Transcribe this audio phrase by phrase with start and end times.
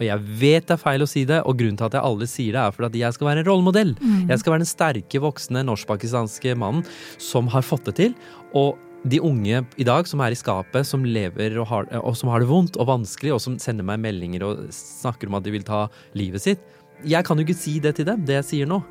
[0.00, 2.28] Og jeg vet det er feil å si det, og grunnen til at jeg aldri
[2.30, 3.90] sier det, er for at jeg skal være en rollemodell.
[4.30, 6.86] Jeg skal være den sterke, voksne norsk-pakistanske mannen
[7.20, 8.14] som har fått det til.
[8.56, 12.32] Og de unge i dag som er i skapet, som lever og har, og som
[12.32, 15.54] har det vondt og vanskelig, og som sender meg meldinger og snakker om at de
[15.54, 15.86] vil ta
[16.16, 16.64] livet sitt.
[17.04, 18.82] Jeg kan jo ikke si det til dem, det jeg sier nå.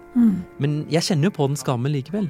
[0.61, 2.29] Men jeg kjenner jo på den skammen likevel.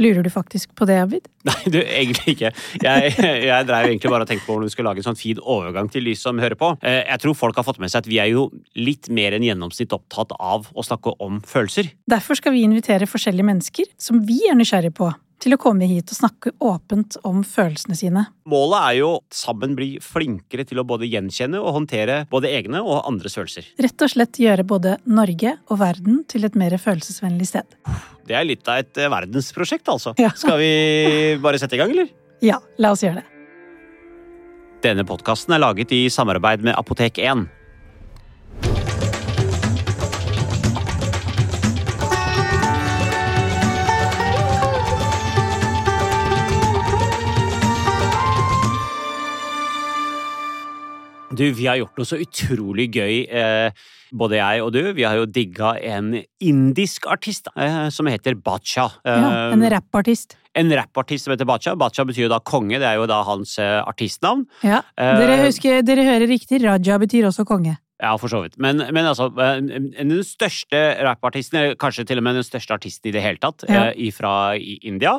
[0.00, 1.26] Lurer du faktisk på det, Abid?
[1.48, 2.52] Nei, du, egentlig ikke.
[2.80, 3.12] Jeg,
[3.44, 5.90] jeg drev egentlig bare og tenkte på hvordan vi skulle lage en sånn fin overgang
[5.92, 6.70] til de som hører på.
[6.80, 8.46] Eh, Jeg tror folk har fått med seg at vi er jo
[8.78, 11.92] litt mer enn gjennomsnitt opptatt av å snakke om følelser.
[12.08, 15.10] Derfor skal vi invitere forskjellige mennesker som vi er nysgjerrige på,
[15.42, 18.24] til å komme hit og snakke åpent om følelsene sine.
[18.48, 23.02] Målet er jo sammen bli flinkere til å både gjenkjenne og håndtere både egne og
[23.08, 23.66] andres følelser.
[23.82, 27.78] Rett og slett gjøre både Norge og verden til et mer følelsesvennlig sted.
[28.28, 30.14] Det er litt av et eh, verdensprosjekt, altså.
[30.22, 30.30] Ja.
[30.42, 30.72] Skal vi
[31.42, 32.12] bare sette i gang, eller?
[32.42, 33.28] Ja, la oss gjøre det.
[34.82, 37.44] Denne podkasten er laget i samarbeid med Apotek 1.
[51.32, 53.72] Du, vi har gjort noe så utrolig gøy, eh,
[54.12, 54.80] både jeg og du.
[54.92, 56.10] Vi har jo digga en
[56.44, 58.90] indisk artist eh, som heter Bacha.
[59.08, 60.36] Ja, en rappartist.
[60.54, 61.72] en rappartist som heter Bacha.
[61.80, 64.44] Bacha betyr jo da konge, det er jo da hans eh, artistnavn.
[64.62, 67.78] Ja, Eh, dere, husker, dere hører riktig, Raja betyr også konge.
[68.02, 68.58] Ja, for så vidt.
[68.60, 73.16] Men, men altså, eh, den største rappartisten, kanskje til og med den største artisten i
[73.16, 73.88] det hele tatt, Ja.
[73.96, 75.16] eh, fra India,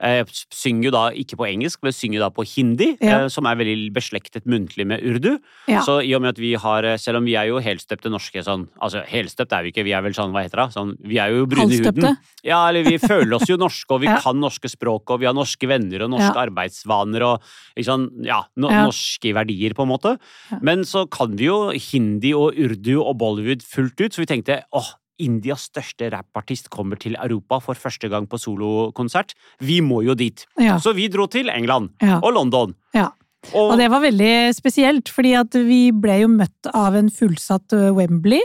[0.00, 3.24] eh, synger jo da ikke på engelsk, men synger da på hindi, Ja.
[3.24, 5.38] eh, som er veldig beslektet muntlig med urdu.
[5.68, 5.80] Ja.
[5.82, 8.42] Så i og med at vi har, eh, selv om vi er jo helstøpte norske
[8.44, 11.18] sånn, altså helstøpt er vi ikke, vi er vel sånn, hva heter det, sånn, vi
[11.18, 12.16] er jo brune i huden.
[12.44, 14.20] Ja, eller vi føler oss jo norske, og vi Ja.
[14.20, 17.42] kan norske språk, og vi har norske venner og norske arbeidsvaner og
[17.82, 20.18] sånn, ja, no, norske verdier, på en måte.
[20.62, 24.62] Men så kan vi jo hindi og urdu og Bollywood fullt ut, så vi tenkte
[24.72, 29.34] åh, Indias største rappartist kommer til Europa for første gang på solokonsert.
[29.60, 30.44] Vi må jo dit.
[30.60, 30.76] Ja.
[30.82, 32.18] Så vi dro til England Ja.
[32.22, 32.74] og London.
[32.94, 33.10] Ja.
[33.54, 37.72] Og, Og det var veldig spesielt, fordi at vi ble jo møtt av en fullsatt
[37.94, 38.40] Wembley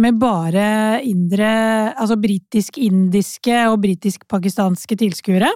[0.00, 5.50] med bare indre, altså britisk-indiske og britisk-pakistanske tilskuere.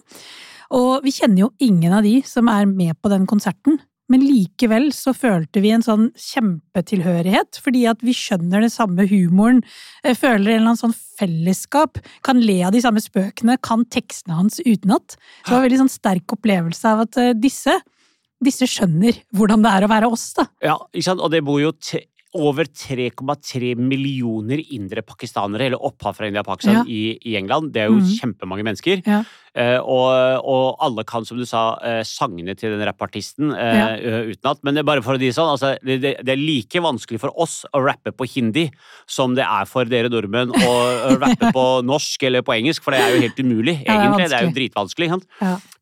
[0.76, 3.81] Og vi kjenner jo ingen av de som er med på den konserten.
[4.10, 9.62] Men likevel så følte vi en sånn kjempetilhørighet, fordi at vi skjønner den samme humoren,
[10.03, 14.38] eh, føler en eller annen sånn fellesskap, kan le av de samme spøkene, kan tekstene
[14.41, 15.16] hans utenat.
[15.44, 17.78] Så det var en veldig sånn sterk opplevelse av at eh, disse
[18.41, 20.47] disse skjønner hvordan det er å være oss, da.
[20.65, 21.20] Ja, ikke sant?
[21.20, 21.75] Og det bor jo
[22.39, 26.85] over 3,3 millioner indre pakistanere, eller opphav fra India og Pakistan, Ja.
[26.87, 27.73] i, i England.
[27.75, 28.11] Det er jo mm.
[28.21, 29.03] kjempemange mennesker.
[29.03, 29.25] Ja.
[29.51, 34.21] Eh, og, og alle kan, som du sa, eh, sangene til den rappartisten eh, ja.
[34.31, 34.63] utenat.
[34.63, 37.35] Men det er bare for å si sånn, altså, det, det, er like vanskelig for
[37.35, 38.69] oss å rappe på hindi
[39.11, 40.73] som det er for dere nordmenn å,
[41.19, 44.31] rappe på norsk eller på engelsk, for det er jo helt umulig, Ja, det er.
[44.31, 45.11] Det er jo dritvanskelig.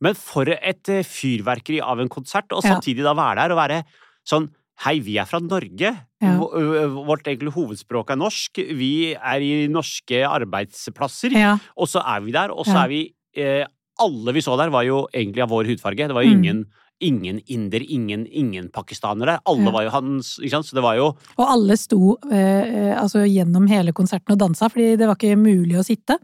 [0.00, 3.82] Men for et fyrverkeri av en konsert, og samtidig da være der og være
[4.28, 4.48] sånn
[4.84, 5.90] Hei, vi er fra Norge.
[6.22, 6.34] Ja.
[6.38, 8.60] Vårt egentlig hovedspråk er norsk.
[8.78, 11.34] Vi er i norske arbeidsplasser.
[11.34, 11.56] Ja.
[11.74, 13.00] Og så er vi der, og så er vi
[13.38, 13.66] eh,
[13.98, 16.06] Alle vi så der, var jo egentlig av vår hudfarge.
[16.06, 16.62] Det var jo Mm.
[17.00, 19.38] Ingen, inder, ingen, ingen pakistanere.
[19.48, 20.68] Alle var jo hans ikke sant?
[20.68, 24.96] Så det var jo Og alle sto eh, altså gjennom hele konserten og dansa, fordi
[24.98, 26.18] det var ikke mulig å sitte.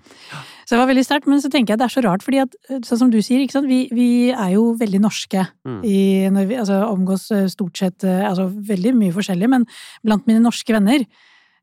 [0.64, 2.54] Så det var veldig sterkt, men så tenker jeg det er så rart, fordi at,
[2.70, 3.68] eh, sånn som du sier, ikke sant?
[3.68, 5.80] Vi, vi er jo veldig norske Mm.
[5.84, 9.64] i, når vi altså, omgås eh, stort sett eh, altså veldig mye forskjellig, men
[10.04, 11.04] blant mine norske venner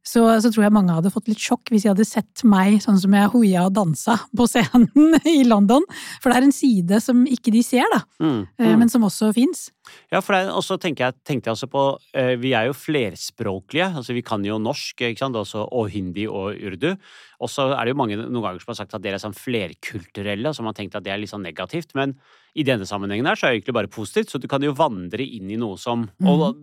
[0.02, 2.98] så, så tror jeg mange hadde fått litt sjokk hvis de hadde sett meg sånn
[3.02, 5.86] som jeg hoia og dansa på scenen i London.
[6.24, 8.72] For det er en side som ikke de ser, da, mm, mm.
[8.82, 9.70] men som også fins.
[10.12, 11.84] Ja, for det også tenkte jeg, tenkte jeg også på
[12.14, 13.96] eh, Vi er jo flerspråklige.
[13.98, 15.36] altså Vi kan jo norsk ikke sant?
[15.36, 16.96] Også, og hindi og urdu.
[17.42, 19.34] Og så er det jo mange noen ganger som har sagt at dere er sånn
[19.34, 21.96] flerkulturelle, og som har tenkt at det er litt sånn negativt.
[21.98, 22.14] Men
[22.54, 25.24] i denne sammenhengen her så er det egentlig bare positivt, så du kan jo vandre
[25.26, 26.54] inn i noe som Og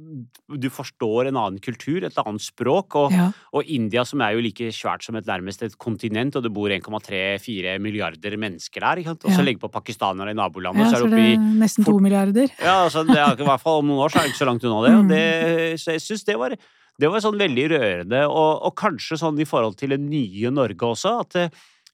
[0.61, 2.95] du forstår en annen kultur, et annet språk.
[2.95, 3.33] Og, Ja.
[3.53, 6.69] og India, som er jo like svært som et nærmest et kontinent, og det bor
[6.71, 8.97] 1,3-4 milliarder mennesker der.
[9.03, 9.25] ikke sant?
[9.25, 9.45] Og så Ja.
[9.45, 12.49] legg på pakistanere i nabolandet, Ja, så er så det det er nesten to milliarder.
[12.61, 14.49] ja, altså, det er, i hvert fall om noen år så er det ikke så
[14.51, 14.93] langt unna det.
[14.99, 16.55] Og det så jeg synes det var
[16.99, 20.83] Det var sånn veldig rørende, og, og kanskje sånn i forhold til det nye Norge
[20.93, 21.53] også, at eh,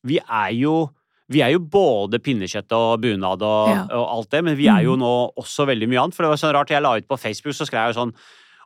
[0.08, 0.76] vi er jo
[1.32, 3.82] vi er jo både pinnekjøtt og bunad og, Ja.
[3.96, 5.00] og alt det, men vi er jo Mhm.
[5.00, 6.14] nå også veldig mye annet.
[6.14, 8.12] For det var sånn rart, jeg la ut på Facebook, så skrev jeg jo sånn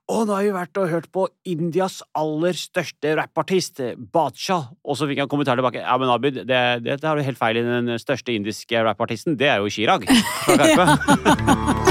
[0.08, 3.78] å, nå har vi vært og hørt på Indias aller største rappartist,
[4.10, 4.70] Bacha.
[4.82, 5.82] Og så fikk jeg en kommentar tilbake.
[5.84, 7.62] Ja, men Abid, det, det, det har du helt feil i.
[7.62, 10.08] Den største indiske rappartisten, det er jo Chirag.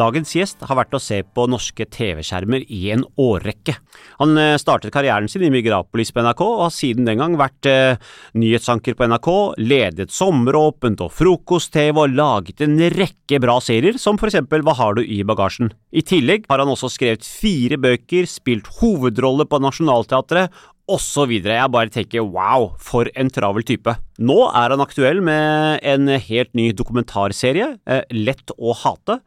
[0.00, 3.74] Dagens gjest har vært å se på norske TV-skjermer i en årrekke.
[4.22, 7.68] Han eh, startet karrieren sin i Migrapolis på NRK, og har siden den gang vært
[7.68, 8.00] eh,
[8.38, 9.28] nyhetsanker på NRK,
[9.60, 14.96] ledet Sommeråpent og Frokost-TV og laget en rekke bra serier, som for eksempel Hva har
[14.96, 15.74] du i bagasjen?
[15.92, 20.54] I tillegg har han også skrevet fire bøker, spilt hovedrolle på Nationaltheatret
[20.90, 21.32] osv.
[21.38, 23.94] Jeg bare tenker wow, for en travel type.
[24.20, 29.20] Nå er han aktuell med en helt ny dokumentarserie, eh, Lett å hate,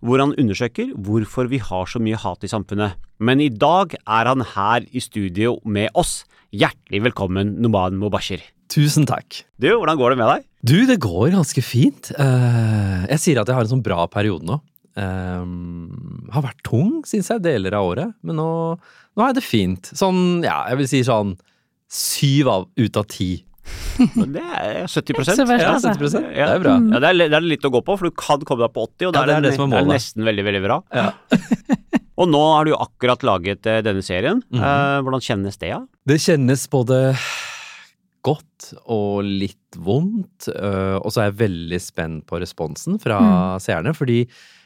[0.00, 2.96] hvor han undersøker hvorfor vi har så mye hat i samfunnet.
[3.20, 6.24] Men i dag er han her i studio med oss.
[6.56, 8.42] Hjertelig velkommen, Noman Mubashir.
[8.70, 9.42] Tusen takk.
[9.60, 10.48] Du, hvordan går det med deg?
[10.66, 12.12] Du, det går ganske fint.
[12.16, 14.60] Eh, jeg sier at jeg har en sånn bra periode nå.
[15.00, 18.14] Um, har vært tung, syns jeg, deler av året.
[18.26, 18.50] Men nå,
[19.20, 19.92] nå er det fint.
[19.96, 21.36] Sånn, ja, jeg vil si sånn
[21.90, 23.30] syv av, ut av ti.
[24.00, 25.92] Det er 70 Ikke så verst, Ja, altså.
[25.94, 26.72] 70 Det er bra.
[26.80, 28.86] Ja, det er, det er litt å gå på, for du kan komme deg på
[28.88, 29.94] 80, og da Ja, det er det som er det målet.
[30.00, 30.78] nesten veldig, veldig bra.
[30.96, 31.10] Ja.
[32.20, 34.42] Og nå har du jo akkurat laget eh, denne serien.
[34.52, 34.60] Mhm.
[34.60, 35.78] Eh, hvordan kjennes det, ja?
[36.08, 36.98] Det kjennes både
[38.26, 43.60] godt og litt vondt, øh, og så er jeg veldig spent på responsen fra Mm.
[43.64, 43.94] seerne.
[43.96, 44.18] Fordi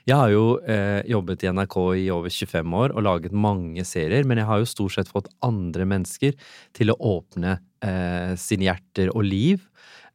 [0.04, 4.26] jeg har jo eh, jobbet i NRK i over 25 år og laget mange serier,
[4.28, 6.34] men jeg har jo stort sett fått andre mennesker
[6.76, 9.64] til å åpne eh, sine hjerter og liv.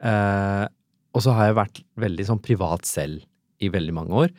[0.04, 0.66] Eh,
[1.10, 3.26] og så har jeg vært veldig sånn privat selv
[3.60, 4.34] i veldig mange år.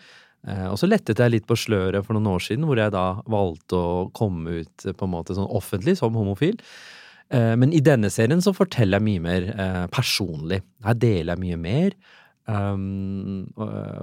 [0.49, 3.07] Eh, og så lettet jeg litt på sløret for noen år siden, hvor jeg da
[3.31, 6.57] valgte å komme ut eh, på en måte sånn offentlig som homofil.
[7.29, 9.51] Eh, Men i denne serien så forteller jeg mye mer
[9.93, 10.63] personlig.
[10.87, 11.99] Her deler jeg mye mer.
[12.51, 13.47] Um,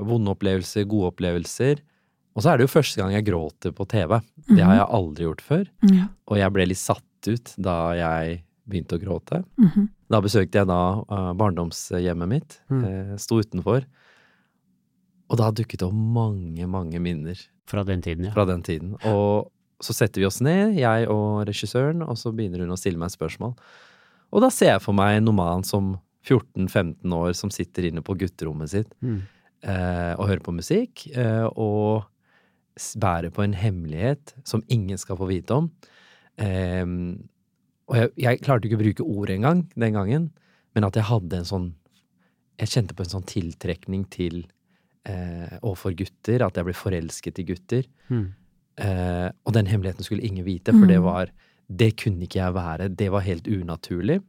[0.07, 1.81] vonde opplevelser, gode opplevelser.
[2.37, 4.19] Og så er det jo første gang jeg gråter på TV.
[4.45, 5.63] Det har jeg aldri gjort før.
[5.89, 6.05] Ja.
[6.29, 9.41] Og jeg ble litt satt ut da jeg begynte å gråte.
[9.59, 9.87] Mhm.
[10.07, 12.59] Da besøkte jeg da uh, barndomshjemmet mitt.
[12.71, 12.83] Mm.
[12.83, 13.83] Uh, Sto utenfor.
[15.27, 18.31] Og da dukket det opp mange, mange minner Fra den tiden, ja.
[18.31, 18.93] fra den tiden.
[19.03, 19.49] Og
[19.83, 23.11] så setter vi oss ned, jeg og regissøren, og så begynner hun å stille meg
[23.11, 23.57] spørsmål.
[24.31, 25.97] Og da ser jeg for meg en Noman som
[26.27, 29.21] 14-15 år som sitter inne på gutterommet sitt Mm.
[29.63, 32.05] eh, og hører på musikk, eh, og
[33.01, 35.71] bærer på en hemmelighet som ingen skal få vite om.
[36.37, 36.85] Eh,
[37.87, 40.29] og jeg, jeg klarte ikke å bruke ord engang den gangen,
[40.75, 41.73] men at jeg hadde en sånn
[42.59, 44.39] Jeg kjente på en sånn tiltrekning til
[45.05, 47.83] eh, overfor gutter, at jeg ble forelsket i gutter.
[48.09, 48.23] Mm.
[48.81, 51.03] Eh, og den hemmeligheten skulle ingen vite, for det Mm.
[51.05, 51.29] var
[51.69, 52.87] Det kunne ikke jeg være.
[52.95, 54.23] Det var helt unaturlig.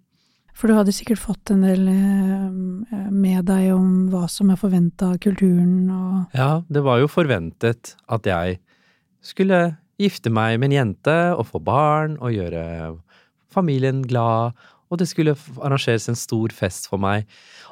[0.58, 5.12] For du hadde sikkert fått en del eh, med deg om hva som er forventa
[5.14, 8.58] av kulturen og Ja, det var jo forventet at jeg
[9.22, 12.64] skulle gifte meg med en jente og få barn og gjøre
[13.54, 14.54] familien glad,
[14.90, 17.26] og det skulle arrangeres en stor fest for meg.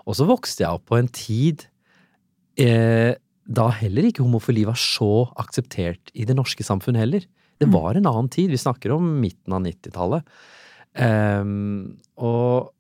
[0.07, 1.67] Og så vokste jeg opp på en tid
[2.61, 3.15] eh,
[3.47, 7.27] da heller ikke homofili var så akseptert i det norske samfunn heller.
[7.59, 7.73] Det Mm.
[7.75, 8.51] var en annen tid.
[8.51, 10.25] Vi snakker om midten av 90-tallet.
[10.97, 12.73] Ehm, og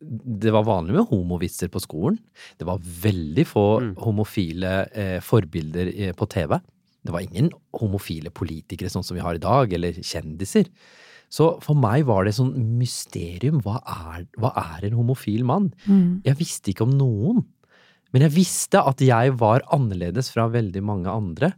[0.00, 2.18] det var vanlig med homovitser på skolen.
[2.58, 3.94] Det var veldig få Mm.
[3.96, 6.58] homofile eh, forbilder eh, på TV.
[7.04, 10.68] Det var ingen homofile politikere sånn som vi har i dag, eller kjendiser.
[11.30, 13.60] Så for meg var det sånn mysterium.
[13.64, 15.72] Hva er, hva er en homofil mann?
[15.86, 16.22] mm.
[16.24, 17.44] Jeg visste ikke om noen.
[18.12, 21.52] Men jeg visste at jeg var annerledes fra veldig mange andre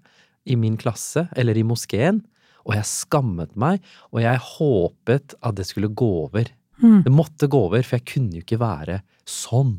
[0.47, 2.23] i min klasse eller i moskeen.
[2.67, 6.49] Og jeg skammet meg, og jeg håpet at det skulle gå over.
[6.83, 7.03] Mm.
[7.05, 9.79] Det måtte gå over, for jeg kunne jo ikke være sånn.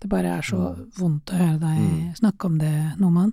[0.00, 0.58] Det bare er så
[0.98, 2.14] vondt å høre deg Mm.
[2.18, 3.32] snakke om det, Noman.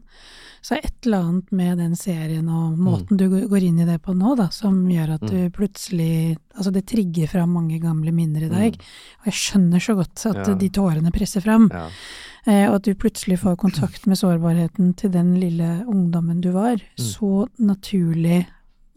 [0.61, 4.15] Så et eller annet med den serien og måten du går inn i det på
[4.15, 8.49] nå, da, som gjør at du plutselig Altså, det trigger fram mange gamle minner i
[8.49, 8.79] deg.
[9.21, 10.55] Og jeg skjønner så godt at Ja.
[10.55, 11.69] de tårene presser fram.
[11.71, 11.89] Ja.
[12.47, 16.77] Eh, og at du plutselig får kontakt med sårbarheten til den lille ungdommen du var.
[16.97, 18.47] Så naturlig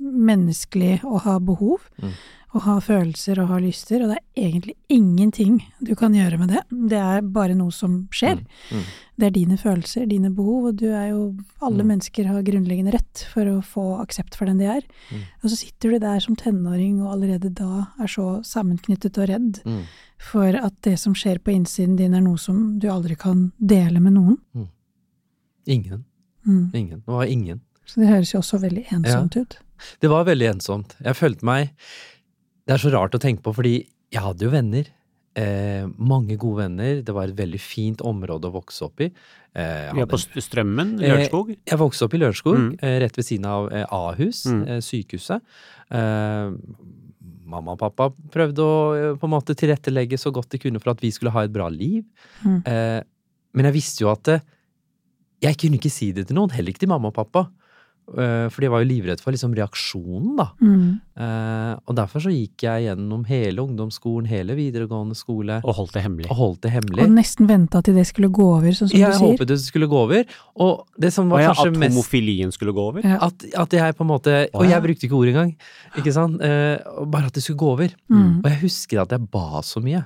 [0.00, 2.12] menneskelig å ha behov, Mm.
[2.54, 6.48] å ha følelser og ha lyster, og det er egentlig ingenting du kan gjøre med
[6.48, 6.62] det.
[6.88, 8.40] Det er bare noe som skjer.
[8.40, 8.46] Mm.
[8.80, 8.82] Mm.
[9.20, 11.88] Det er dine følelser, dine behov, og du er jo Alle Mm.
[11.88, 14.80] mennesker har grunnleggende rett for å få aksept for den de er.
[15.12, 15.20] Mm.
[15.44, 19.62] Og så sitter du der som tenåring og allerede da er så sammenknyttet og redd
[19.64, 19.82] Mm.
[20.18, 24.00] for at det som skjer på innsiden din, er noe som du aldri kan dele
[24.00, 24.38] med noen.
[25.66, 26.04] Ingen.
[26.46, 26.70] Mm.
[26.74, 26.98] Ingen.
[27.00, 27.60] Det var ingen.
[27.90, 29.58] Så det høres jo også veldig ensomt ut.
[30.02, 30.94] Det var veldig ensomt.
[31.02, 31.70] Jeg følte meg
[32.68, 33.74] Det er så rart å tenke på, fordi
[34.12, 34.86] jeg hadde jo venner.
[35.40, 37.00] Eh, mange gode venner.
[37.06, 39.08] Det var et veldig fint område å vokse opp i.
[39.56, 40.42] Eh, jeg Vi er på Strømmen?
[40.46, 42.76] Strømmen, Eh, Jeg vokste opp i Lørenskog, Mm.
[42.82, 44.68] eh, rett ved siden av eh, Ahus, Mm.
[44.68, 45.40] eh, sykehuset.
[45.90, 46.50] Eh,
[47.46, 50.90] mamma og pappa prøvde å eh, på en måte tilrettelegge så godt de kunne for
[50.92, 52.04] at vi skulle ha et bra liv.
[52.44, 52.62] Mm.
[52.66, 53.02] Eh,
[53.54, 54.40] men jeg visste jo at eh,
[55.42, 57.48] jeg kunne ikke si det til noen, heller ikke til mamma og pappa.
[58.10, 60.46] Eh, for de var jo livredd for liksom reaksjonen, da.
[60.58, 61.00] Mm.
[61.20, 66.02] Eh, og derfor så gikk jeg gjennom hele ungdomsskolen, hele videregående skole, Og holdt det
[66.02, 66.26] hemmelig.
[66.30, 67.04] og holdt det hemmelig.
[67.04, 69.36] Og nesten venta til det skulle gå over, sånn som Jeg du sier.
[69.38, 70.24] håpet det skulle gå over.
[70.56, 73.00] Og det som Og ja, kanskje at mest homofilien skulle gå over.
[73.06, 73.18] Ja.
[73.28, 75.56] at, at jeg på en måte Og jeg brukte ikke ordet engang.
[75.96, 76.40] Ikke sant?
[76.42, 77.94] Eh, bare at det skulle gå over.
[78.10, 78.40] Mm.
[78.42, 80.02] Og jeg husker at jeg ba så mye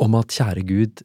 [0.00, 1.02] om at kjære Gud,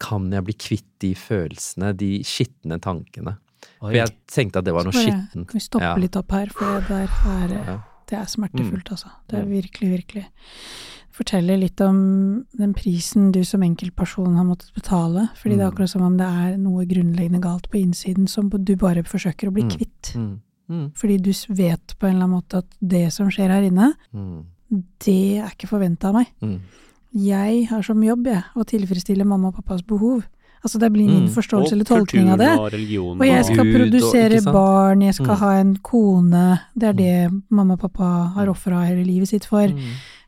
[0.00, 3.36] kan jeg bli kvitt de følelsene, de skitne tankene?
[3.80, 5.46] For jeg tenkte at det var noe skittent.
[5.48, 5.94] Kan vi stoppe Ja.
[5.96, 9.08] litt opp her, for det der er Det er smertefullt, altså.
[9.28, 9.50] Det er Mm.
[9.50, 10.26] virkelig, virkelig.
[11.12, 15.28] Forteller litt om den prisen du som enkeltperson har måttet betale.
[15.36, 15.74] Fordi det er Mm.
[15.74, 19.52] akkurat som om det er noe grunnleggende galt på innsiden som du bare forsøker å
[19.52, 19.70] bli Mm.
[19.70, 20.14] kvitt.
[20.16, 20.38] Mm.
[20.70, 20.92] Mm.
[20.94, 24.44] Fordi du vet på en eller annen måte at det som skjer her inne, Mm.
[24.98, 26.26] det er ikke forventa av meg.
[26.42, 26.60] Mm.
[27.14, 30.24] Jeg har som jobb jeg, å tilfredsstille mamma og pappas behov.
[30.62, 31.32] Altså det blir min Mm.
[31.34, 32.48] forståelse eller tolkning av det.
[32.58, 33.18] og religion.
[33.20, 35.38] Og jeg skal Gud og- produsere ikke barn, jeg skal Mm.
[35.38, 36.60] ha en kone.
[36.76, 39.66] Det er det mamma og pappa har ofra hele livet sitt for.
[39.68, 39.78] Mm.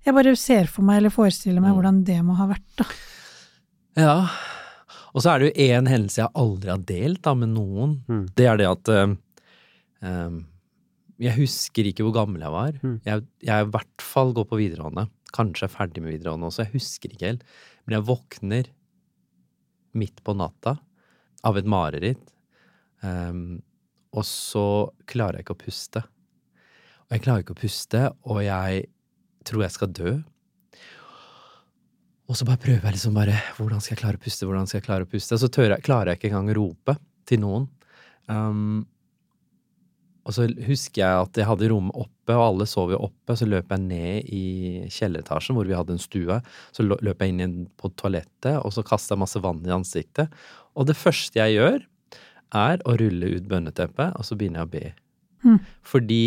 [0.07, 1.77] Jeg bare ser for meg, eller forestiller meg, Mm.
[1.77, 2.85] hvordan det må ha vært, da.
[3.97, 4.29] Ja.
[5.15, 8.01] Og så er det jo én hendelse jeg aldri har delt da, med noen.
[8.09, 8.29] Mm.
[8.35, 8.89] Det er det at
[10.03, 10.31] eh,
[11.21, 12.73] Jeg husker ikke hvor gammel jeg var.
[12.83, 13.01] Mm.
[13.07, 15.09] Jeg, jeg er i hvert fall går på videregående.
[15.33, 16.65] Kanskje er ferdig med videregående også.
[16.65, 17.43] Jeg husker ikke helt.
[17.87, 18.67] Men jeg våkner
[19.99, 20.77] midt på natta
[21.47, 22.33] av et mareritt.
[23.03, 23.61] Um,
[24.13, 24.67] og så
[25.09, 26.03] klarer jeg ikke å puste.
[27.09, 28.85] Og jeg klarer ikke å puste, og jeg
[29.49, 30.13] tror jeg skal dø.
[32.31, 34.47] Og så bare prøver jeg liksom bare Hvordan skal jeg klare å puste?
[34.49, 35.37] Hvordan skal jeg klare å puste?
[35.37, 36.97] Og Så jeg, klarer jeg ikke engang å rope
[37.29, 37.67] til noen.
[38.31, 38.87] Um,
[40.23, 43.35] og så husker jeg at jeg hadde rommet oppe, og alle sov jo oppe.
[43.35, 44.43] Så løp jeg ned i
[44.87, 46.37] kjelleretasjen hvor vi hadde en stue.
[46.71, 50.31] Så løp jeg inn på toalettet, og så kasta jeg masse vann i ansiktet.
[50.79, 51.83] Og det første jeg gjør,
[52.55, 54.87] er å rulle ut bønneteppet, og så begynner jeg å be.
[55.43, 55.59] Mm.
[55.83, 56.23] Fordi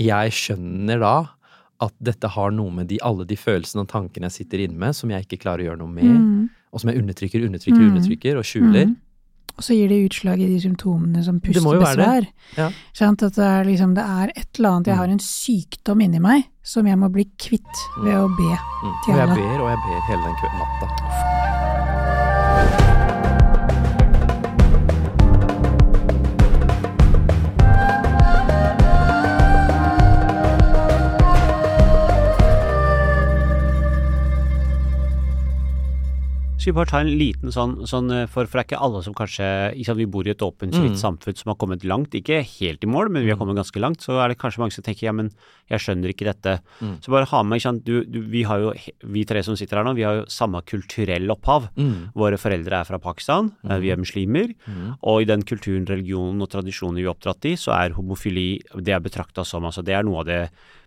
[0.00, 1.14] jeg skjønner da
[1.82, 4.94] at dette har noe med de, alle de følelsene og tankene jeg sitter inne med,
[4.96, 6.48] som jeg ikke klarer å gjøre noe med, Mm.
[6.72, 7.90] og som jeg undertrykker, undertrykker, Mm.
[7.96, 8.94] undertrykker og skjuler.
[9.52, 9.58] Mm.
[9.58, 12.26] Og så gir det utslag i de symptomene som Det pustebesvær.
[12.56, 12.70] Ja.
[12.96, 13.22] Sant?
[13.22, 14.98] At det er, liksom, det er et eller annet Jeg Mm.
[14.98, 18.56] har en sykdom inni meg som jeg må bli kvitt ved å be.
[18.56, 18.96] Mm.
[19.04, 21.31] Til Og jeg ber og jeg ber hele den natta.
[36.62, 39.00] Skal vi bare ta en liten sånn, sånn eh, for, for det er ikke alle
[39.02, 41.00] som kanskje liksom, Vi bor i et åpent, fritt Mm.
[41.00, 42.14] samfunn som har kommet langt.
[42.14, 43.98] Ikke helt i mål, men vi har kommet ganske langt.
[44.04, 45.32] Så er det kanskje mange som tenker ja, men
[45.72, 46.52] jeg skjønner ikke dette.
[46.78, 46.92] Mm.
[47.02, 47.82] Så bare ha med, ikke sant.
[47.84, 48.70] Du, du, vi har jo,
[49.16, 51.66] vi tre som sitter her nå, vi har jo samme kulturell opphav.
[51.74, 52.12] Mm.
[52.14, 54.54] Våre foreldre er fra Pakistan, eh, vi er muslimer.
[54.68, 54.92] Mm.
[55.02, 58.94] Og i den kulturen, religionen og tradisjonen vi er oppdratt i, så er homofili det
[58.94, 60.40] er betrakta som altså Det er noe av det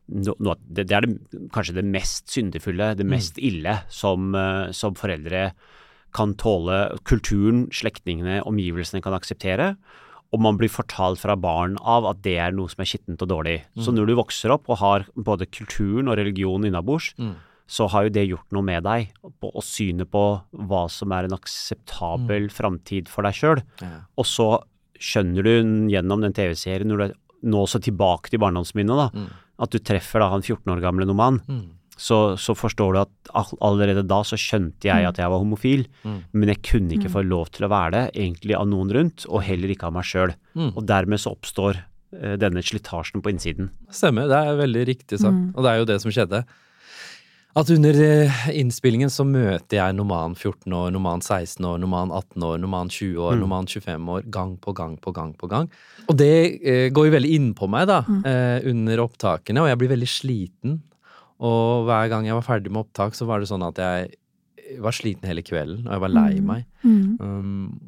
[0.09, 4.71] no, no, det, det er det, kanskje det mest syndefulle, det mest ille som, eh,
[4.71, 5.51] som foreldre
[6.15, 6.97] kan tåle.
[7.03, 9.75] Kulturen, slektningene, omgivelsene kan akseptere.
[10.33, 13.29] Og man blir fortalt fra barn av at det er noe som er skittent og
[13.29, 13.61] dårlig.
[13.79, 17.35] Så når du vokser opp og har både kulturen og religionen innabords, Mm.
[17.67, 21.23] så har jo det gjort noe med deg, på, og synet på hva som er
[21.25, 23.61] en akseptabel framtid for deg sjøl.
[23.81, 24.01] Ja.
[24.17, 24.49] Og så
[24.99, 25.53] skjønner du
[25.91, 29.29] gjennom den TV-serien, når du er nå så tilbake til barndomsminnet, da, Mm.
[29.59, 31.63] At du treffer da han 14 år gamle Noman, Mm.
[31.97, 36.17] så, så forstår du at allerede da så skjønte jeg at jeg var homofil, Mm.
[36.33, 39.43] men jeg kunne ikke få lov til å være det, egentlig av noen rundt, og
[39.47, 40.33] heller ikke av meg sjøl.
[40.55, 40.73] Mm.
[40.75, 41.79] Og dermed så oppstår
[42.15, 43.69] uh, denne slitasjen på innsiden.
[43.91, 45.33] Stemmer, det er veldig riktig sagt.
[45.35, 45.53] Mm.
[45.55, 46.43] Og det er jo det som skjedde.
[47.55, 52.43] At under eh, innspillingen så møter jeg Noman 14 år, Noman 16 år, Noman 18
[52.43, 53.43] år, Noman 20 år, Mm.
[53.45, 55.69] Noman 25 år, gang på gang på gang på gang.
[56.09, 56.31] Og det
[56.67, 60.75] eh, går jo veldig innpå meg da, eh, under opptakene, og jeg blir veldig sliten.
[61.39, 64.91] Og hver gang jeg var ferdig med opptak, så var det sånn at jeg var
[64.95, 66.45] sliten hele kvelden, og jeg var lei Mm.
[66.45, 66.65] meg.
[66.83, 67.17] Mm.
[67.21, 67.79] Um,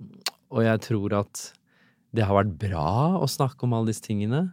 [0.52, 1.52] og jeg tror at
[2.16, 4.46] det har vært bra å snakke om alle disse tingene.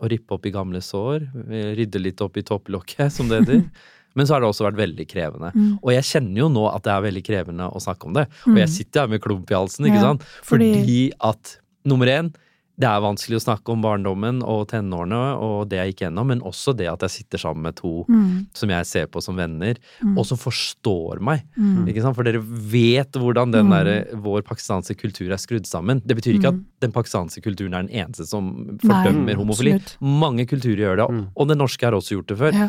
[0.00, 1.28] Å rippe opp i gamle sår.
[1.76, 3.66] Rydde litt opp i topplokket, som det heter.
[4.14, 5.52] Men så har det også vært veldig krevende.
[5.54, 5.78] Mm.
[5.82, 8.26] Og jeg kjenner jo nå at det er veldig krevende å snakke om det.
[8.46, 10.22] Og jeg sitter her med klump i halsen, ikke Ja, sant?
[10.42, 10.72] Fordi...
[10.74, 12.34] fordi- at nummer én,
[12.78, 16.40] det er vanskelig å snakke om barndommen og tenårene og det jeg gikk gjennom, men
[16.40, 18.46] også det at jeg sitter sammen med to Mm.
[18.54, 20.16] som jeg ser på som venner, Mm.
[20.18, 21.42] og som forstår meg.
[21.56, 21.86] Mm.
[21.86, 22.16] Ikke sant?
[22.16, 23.70] For dere vet hvordan den Mm.
[23.84, 26.00] der, vår pakistanske kultur er skrudd sammen.
[26.04, 26.58] Det betyr ikke Mm.
[26.58, 29.74] at den pakistanske kulturen er den eneste som Nei, fordømmer homofili.
[29.74, 29.96] absolutt.
[30.00, 31.28] Mange kulturer gjør det, Mm.
[31.36, 32.52] og den norske har også gjort det før.
[32.54, 32.68] Ja.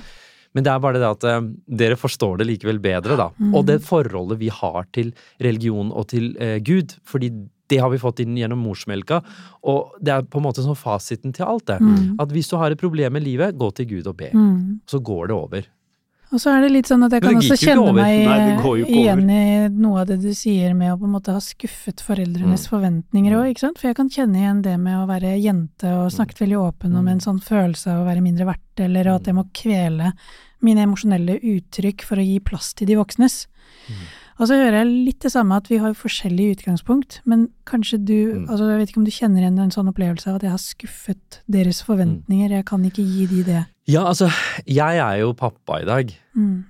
[0.53, 1.41] Men det er bare det at eh,
[1.81, 3.29] dere forstår det likevel bedre, da.
[3.39, 3.55] Mm.
[3.57, 5.11] Og det forholdet vi har til
[5.43, 6.95] religion og til eh, Gud.
[7.09, 7.31] Fordi
[7.71, 9.21] det har vi fått inn gjennom morsmelka.
[9.69, 11.79] Og det er på en måte sånn fasiten til alt, det.
[11.81, 12.19] Mm.
[12.21, 14.29] At hvis du har et problem med livet, gå til Gud og be.
[14.35, 14.83] Mm.
[14.89, 15.69] Så går det over.
[16.33, 17.99] Og så er det litt sånn at jeg kan også kjenne over.
[17.99, 21.41] meg Nei, igjen i noe av det du sier med å på en måte ha
[21.43, 23.77] skuffet foreldrenes forventninger òg, ikke sant.
[23.81, 27.11] For jeg kan kjenne igjen det med å være jente og snakket veldig åpen om
[27.11, 30.13] en sånn følelse av å være mindre verdt, eller at jeg må kvele
[30.65, 33.43] mine emosjonelle uttrykk for å gi plass til de voksnes.
[34.39, 38.13] Og så hører jeg litt det samme, at vi har forskjellig utgangspunkt, men kanskje du
[38.33, 38.49] Mm.
[38.49, 40.57] altså Jeg vet ikke om du kjenner igjen en sånn opplevelse av at jeg har
[40.63, 43.65] skuffet deres forventninger, jeg kan ikke gi de det.
[43.87, 44.29] Ja, altså,
[44.65, 46.15] jeg er jo pappa i dag.
[46.35, 46.63] Mm.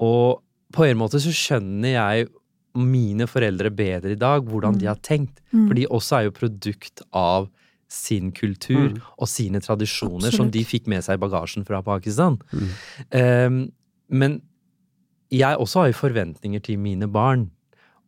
[0.00, 0.42] Og
[0.72, 2.28] på en måte så skjønner jeg
[2.76, 5.40] mine foreldre bedre i dag, hvordan de har tenkt.
[5.52, 5.66] Mm.
[5.68, 7.48] For de også er jo produkt av
[7.88, 9.00] sin kultur Mm.
[9.18, 12.38] og sine tradisjoner som de fikk med seg i bagasjen fra Pakistan.
[12.52, 12.68] Mm.
[13.12, 13.72] Um,
[14.08, 14.42] men
[15.30, 17.48] jeg også har jo forventninger til mine barn.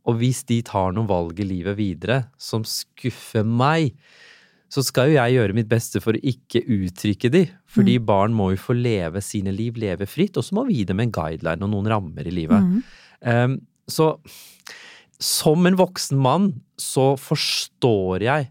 [0.09, 3.93] Og hvis de tar noen valg i livet videre som skuffer meg,
[4.73, 7.43] så skal jo jeg gjøre mitt beste for å ikke uttrykke de.
[7.71, 10.87] Fordi barn må jo få leve sine liv, leve fritt, og så må vi gi
[10.89, 12.65] dem en guideline og noen rammer i livet.
[12.65, 12.83] Mm.
[13.23, 14.17] Um, så
[15.23, 16.49] som en voksen mann
[16.81, 18.49] så forstår jeg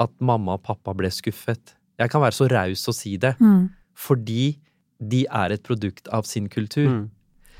[0.00, 1.74] at mamma og pappa ble skuffet.
[2.00, 3.68] Jeg kan være så raus å si det, Mm.
[3.94, 4.56] fordi
[5.02, 6.88] de er et produkt av sin kultur.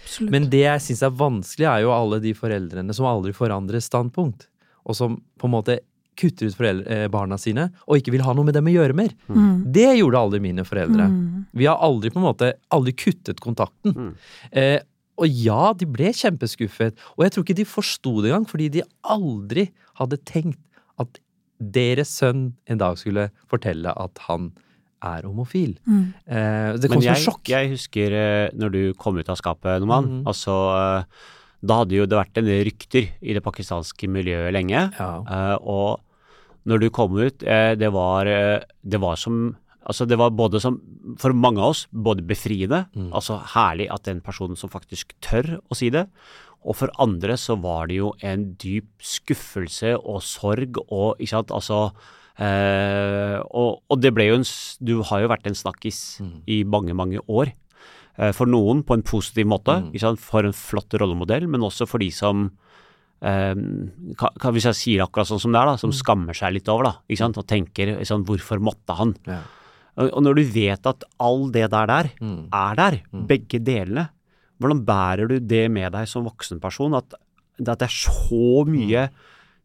[0.05, 0.11] Mm.
[0.11, 0.31] Absolutt.
[0.35, 4.49] Men det jeg syns er vanskelig, er jo alle de foreldrene som aldri forandrer standpunkt,
[4.85, 5.81] og som på en måte
[6.21, 8.95] kutter ut foreldre, eh, barna sine, og ikke vil ha noe med dem å gjøre
[8.95, 9.15] mer.
[9.27, 9.73] Mm.
[9.75, 11.09] Det gjorde aldri mine foreldre.
[11.11, 11.47] Mm.
[11.59, 13.95] Vi har aldri på en måte aldri kuttet kontakten.
[13.97, 14.13] Mm.
[14.53, 14.79] Eh,
[15.19, 16.99] og ja, de ble kjempeskuffet.
[17.15, 19.69] Og jeg tror ikke de forsto det engang, fordi de aldri
[20.01, 20.61] hadde tenkt
[21.03, 21.21] at
[21.59, 24.51] deres sønn en dag skulle fortelle at han
[25.05, 25.77] er homofil.
[25.87, 26.05] Mm.
[26.27, 27.49] Eh, det Men kom som jeg, sjokk.
[27.53, 30.05] jeg husker eh, når du kom ut av skapet, Noman.
[30.09, 30.23] Mhm.
[30.31, 30.55] Altså,
[31.65, 34.87] da hadde jo det vært en del rykter i det pakistanske miljøet lenge.
[34.99, 35.11] Ja.
[35.25, 36.01] Eh, og
[36.67, 40.79] når du kom ut, det var, det var som Altså det var både som,
[41.21, 43.11] for mange av oss, både befriende, Mm.
[43.13, 46.07] altså herlig at den personen som faktisk tør å si det,
[46.65, 51.53] og for andre så var det jo en dyp skuffelse og sorg og, ikke sant,
[51.53, 51.93] altså
[52.39, 54.47] eh, og, og det ble jo en
[54.83, 56.41] Du har jo vært en snakkis Mm.
[56.47, 57.53] i mange, mange år.
[58.19, 60.17] Eh, for noen på en positiv måte, Mm.
[60.19, 62.51] for en flott rollemodell, men også for de som
[63.23, 63.55] eh,
[64.19, 65.99] ka, ka, Hvis jeg sier akkurat sånn som det er, da, som Mm.
[66.03, 69.15] skammer seg litt over, da, ikke sant, og tenker sånn, hvorfor måtte han?
[69.27, 69.41] Ja.
[69.97, 72.49] Og, og når du vet at all det der der Mm.
[72.53, 73.27] er der, Mm.
[73.27, 74.09] begge delene,
[74.61, 76.95] hvordan bærer du det med deg som voksen person?
[76.95, 79.09] At, at det er så mye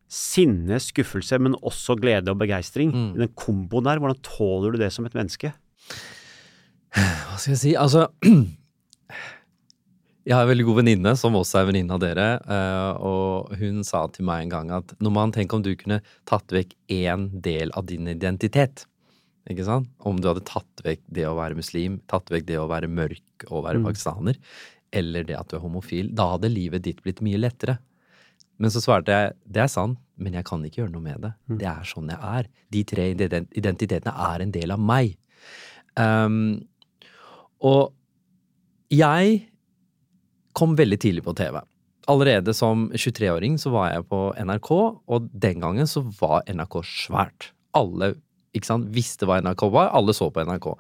[0.10, 2.92] sinne, skuffelse, men også glede og begeistring.
[2.94, 3.10] Mm.
[3.20, 5.54] Den komboen der, hvordan tåler du det som et menneske?
[6.96, 7.76] Hva skal jeg si?
[7.78, 8.08] Altså
[10.30, 13.80] Jeg har en veldig god venninne som også er venninne av dere, eh, og hun
[13.88, 17.72] sa til meg en gang at Noman, tenk om du kunne tatt vekk én del
[17.80, 18.84] av din identitet.
[19.50, 19.90] Ikke sant?
[20.06, 23.48] Om du hadde tatt vekk det å være muslim, tatt vekk det å være mørk
[23.48, 23.88] og være Mm.
[23.88, 24.38] pakistaner,
[24.94, 27.80] eller det at du er homofil, da hadde livet ditt blitt mye lettere.
[28.60, 31.32] Men så svarte jeg det er sant, men jeg kan ikke gjøre noe med det.
[31.48, 31.58] Mm.
[31.62, 32.50] Det er sånn jeg er.
[32.76, 35.16] De tre identitetene er en del av meg.
[35.96, 36.60] Um,
[37.66, 37.96] og
[38.92, 39.44] jeg
[40.58, 41.62] kom veldig tidlig på TV.
[42.10, 44.72] Allerede som 23-åring så var jeg på NRK,
[45.08, 47.52] og den gangen så var NRK svært.
[47.78, 48.16] Alle
[48.66, 50.72] sant, visste hva NRK var, alle så på NRK.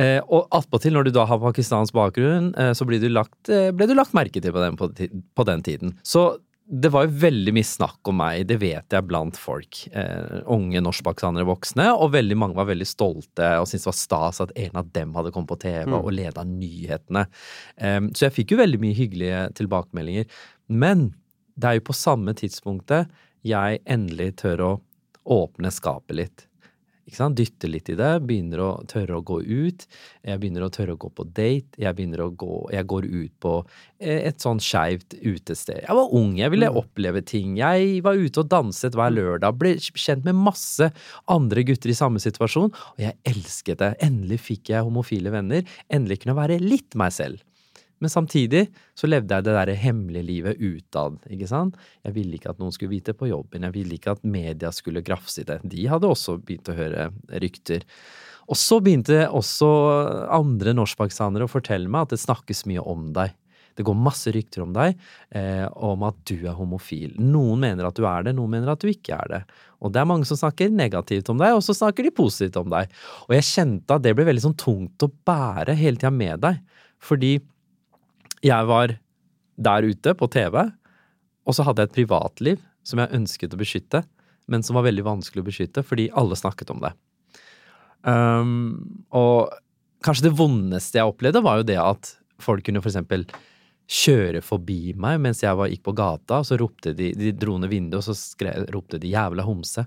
[0.00, 3.72] Eh, og attpåtil, når du da har pakistansk bakgrunn, eh, så ble du lagt, eh,
[3.74, 4.88] ble du lagt merke til på den, på,
[5.36, 5.98] på den tiden.
[6.06, 6.38] Så
[6.70, 9.80] det var jo veldig mye snakk om meg, det vet jeg, blant folk.
[9.90, 14.40] Eh, unge norskpakistanere voksne, og veldig mange var veldig stolte og syntes det var stas
[14.44, 15.96] at en av dem hadde kommet på TV Mm.
[15.98, 17.26] og leda nyhetene.
[17.76, 20.26] Eh, så jeg fikk jo veldig mye hyggelige tilbakemeldinger.
[20.68, 21.14] Men
[21.58, 23.10] det er jo på samme tidspunktet
[23.42, 24.80] jeg endelig tør å
[25.26, 26.46] åpne skapet litt.
[27.10, 27.34] Ikke sant?
[27.40, 29.82] Dytte litt i det, begynner å tørre å gå ut.
[30.22, 31.74] Jeg begynner å tørre å gå på date.
[31.80, 33.54] Jeg begynner å gå Jeg går ut på
[33.98, 35.82] eh, et sånn skeivt utested.
[35.82, 37.58] Jeg var ung, jeg ville oppleve ting.
[37.58, 39.58] Jeg var ute og danset hver lørdag.
[39.58, 40.92] Ble kjent med masse
[41.26, 42.70] andre gutter i samme situasjon.
[42.70, 43.96] Og jeg elsket det.
[44.06, 45.66] Endelig fikk jeg homofile venner.
[45.90, 47.42] Endelig kunne jeg være litt meg selv.
[48.00, 48.64] Men samtidig
[48.96, 51.76] så levde jeg det derre hemmelige livet utad, ikke sant.
[52.06, 55.04] Jeg ville ikke at noen skulle vite på jobben, jeg ville ikke at media skulle
[55.04, 55.60] grafse i det.
[55.68, 57.10] De hadde også begynt å høre
[57.44, 57.84] rykter.
[58.50, 59.68] Og så begynte også
[60.32, 63.36] andre norskpakistanere å fortelle meg at det snakkes mye om deg.
[63.78, 64.96] Det går masse rykter om deg,
[65.30, 67.14] eh, om at du er homofil.
[67.22, 69.40] Noen mener at du er det, noen mener at du ikke er det.
[69.80, 72.68] Og det er mange som snakker negativt om deg, og så snakker de positivt om
[72.72, 72.90] deg.
[73.28, 76.60] Og jeg kjente at det ble veldig sånn tungt å bære hele tida med deg.
[77.00, 77.38] Fordi
[78.42, 78.94] jeg var
[79.60, 80.56] der ute på TV,
[81.46, 84.02] og så hadde jeg et privatliv som jeg ønsket å beskytte,
[84.50, 86.92] men som var veldig vanskelig å beskytte fordi alle snakket om det.
[88.02, 89.52] Um, og
[90.04, 93.26] kanskje det vondeste jeg opplevde, var jo det at folk kunne for eksempel
[93.90, 97.56] kjøre forbi meg mens jeg var, gikk på gata, og så ropte de De dro
[97.58, 99.84] ned vinduet, og så skrev, ropte de 'jævla homse'.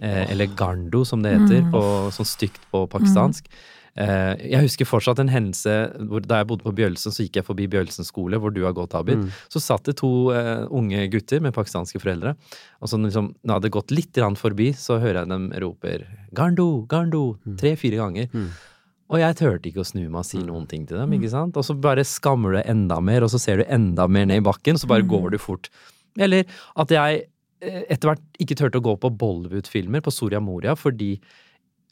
[0.00, 1.72] Eh, eller 'garndo', som det heter, Mm.
[1.72, 1.82] på,
[2.12, 3.48] sånn stygt på pakistansk.
[3.48, 5.72] Eh, jeg husker fortsatt en hendelse
[6.06, 8.76] hvor da jeg bodde på Bjølsen, så gikk jeg forbi Bjølsen skole, hvor du har
[8.76, 9.24] gått, Abid.
[9.24, 9.32] Mm.
[9.50, 12.36] Så satt det to eh, unge gutter med pakistanske foreldre.
[12.78, 16.86] Og så liksom, når jeg hadde gått litt forbi, så hører jeg dem roper 'Garndo!
[16.86, 18.28] Garndo!' tre-fire ganger.
[18.32, 18.50] Mm.
[19.08, 21.12] Og jeg turte ikke å snu meg og si noen ting til dem.
[21.16, 21.56] ikke sant?
[21.56, 24.44] Og så bare skammer du enda mer, og så ser du enda mer ned i
[24.44, 25.70] bakken, og så bare går du fort.
[26.20, 26.44] Eller
[26.76, 27.24] at jeg
[27.64, 31.16] eh, etter hvert ikke turte å gå på Bollywood-filmer på Soria Moria fordi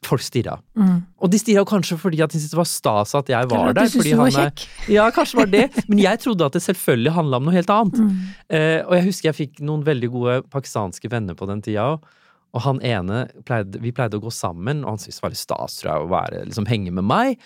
[0.05, 0.57] folk stirra.
[0.77, 0.99] Mm.
[1.23, 3.89] Og de stirra kanskje fordi at de syntes det var stas at jeg var der.
[3.89, 4.67] fordi du var han er-.
[4.93, 5.65] Ja, kanskje var det.
[5.87, 7.97] Men jeg trodde at det selvfølgelig handla om noe helt annet.
[8.03, 8.13] Mm.
[8.49, 12.13] Eh, og jeg husker jeg fikk noen veldig gode pakistanske venner på den tida òg.
[12.55, 15.41] Og han ene pleide, vi pleide å gå sammen, og han syntes det var litt
[15.41, 17.41] stas tror jeg, å være, liksom, henge med meg.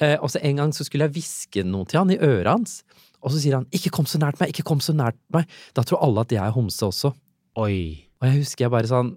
[0.00, 2.80] Eh, og så en gang så skulle jeg hviske noe til han i øret hans,
[3.20, 5.46] og så sier han 'ikke kom så nært meg', 'ikke kom så nært meg'.
[5.74, 7.12] Da tror alle at jeg er homse også.
[7.56, 8.08] Oi.
[8.20, 9.16] Og jeg husker jeg bare sånn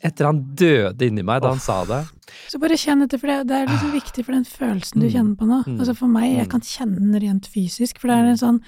[0.00, 2.04] Etter han døde inni meg da han sa det.
[2.48, 5.12] Så bare kjenn etter, for det, det er liksom viktig for den følelsen du Mm.
[5.12, 5.64] kjenner på nå.
[5.66, 5.78] Mm.
[5.80, 8.60] Altså for meg, jeg kan kjenne den rent fysisk, for det er en sånn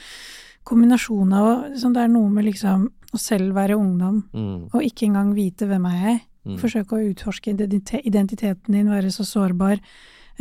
[0.64, 5.06] kombinasjon av liksom Det er noe med liksom å selv være ungdom, Mm, og ikke
[5.06, 6.20] engang vite hvem er jeg.
[6.46, 7.54] mm, Forsøke å utforske
[8.04, 9.78] identiteten din, være så sårbar,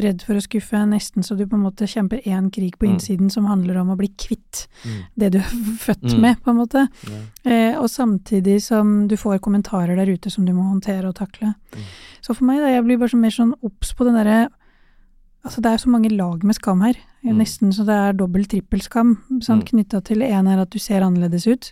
[0.02, 2.94] redd for å skuffe, nesten så du på en måte kjemper én krig på Mm.
[2.96, 6.20] innsiden som handler om å bli kvitt mm, det du er født Mm.
[6.22, 6.88] med, på en måte.
[7.46, 7.74] Yeah.
[7.74, 11.54] Eh, og samtidig som du får kommentarer der ute som du må håndtere og takle.
[11.76, 11.84] Mm.
[12.22, 14.50] Så for meg, da, jeg blir bare så mer sånn obs på den derre
[15.46, 16.98] Altså, det er så mange lag med skam her.
[17.24, 17.38] Mm.
[17.40, 19.14] Nesten så det er dobbel, trippel skam.
[19.40, 19.68] Sånn, Mm.
[19.70, 21.72] Knytta til en er at du ser annerledes ut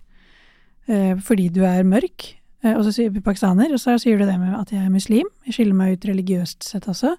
[0.88, 2.36] eh, fordi du er mørk.
[2.64, 4.90] Eh, og så sier vi pakistaner, og så sier du det med at jeg er
[4.90, 5.28] muslim.
[5.46, 7.18] Jeg skiller meg ut religiøst sett også.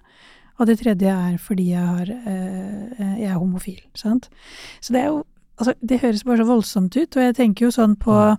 [0.59, 3.79] Og det tredje er fordi jeg, har, eh, jeg er homofil.
[3.95, 4.29] Sant?
[4.81, 5.23] Så det er jo
[5.59, 8.37] Altså, det høres bare så voldsomt ut, og jeg tenker jo sånn på Mm.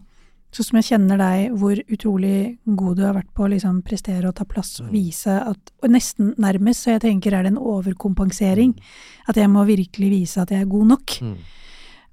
[0.52, 4.26] Sånn som jeg kjenner deg, hvor utrolig god du har vært på å liksom prestere
[4.26, 4.92] og ta plass og Mm.
[4.92, 8.74] vise at Og nesten nærmest, så jeg tenker er det en overkompensering.
[9.28, 11.06] At jeg må virkelig vise at jeg er god nok.
[11.20, 11.36] Mm,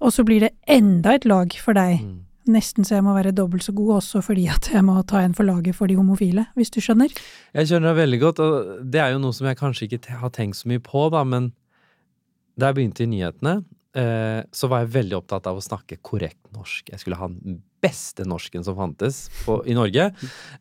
[0.02, 2.00] Og så blir det enda et lag for deg.
[2.02, 2.20] mm.
[2.52, 5.36] Nesten så jeg må være dobbelt så god, også fordi at jeg må ta en
[5.38, 7.14] for laget for de homofile, hvis du skjønner.
[7.58, 10.34] Jeg skjønner det veldig godt, og det er jo noe som jeg kanskje ikke har
[10.36, 11.52] tenkt så mye på, da, men
[12.58, 13.56] da jeg begynte i nyhetene,
[13.98, 16.90] eh, så var jeg veldig opptatt av å snakke korrekt norsk.
[16.94, 20.10] Jeg skulle ha den beste norsken som fantes på, i Norge.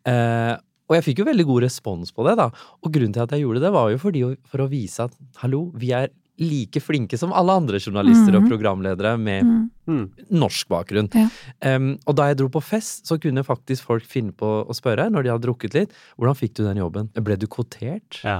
[0.04, 0.54] Eh,
[0.86, 2.50] og jeg fikk jo veldig god respons på det, da.
[2.84, 5.66] Og grunnen til at jeg gjorde det, var jo fordi, for å vise at hallo,
[5.74, 8.48] vi er like flinke som alle andre journalister og Mhm.
[8.50, 9.70] programledere med Mm.
[9.88, 10.10] Mm.
[10.32, 11.08] norsk bakgrunn.
[11.14, 11.28] Ja.
[11.76, 15.08] Um, og da jeg dro på fest, så kunne faktisk folk finne på å spørre,
[15.10, 17.08] når de hadde drukket litt, hvordan fikk du den jobben?
[17.14, 18.18] Ble du kvotert?
[18.24, 18.38] Ja.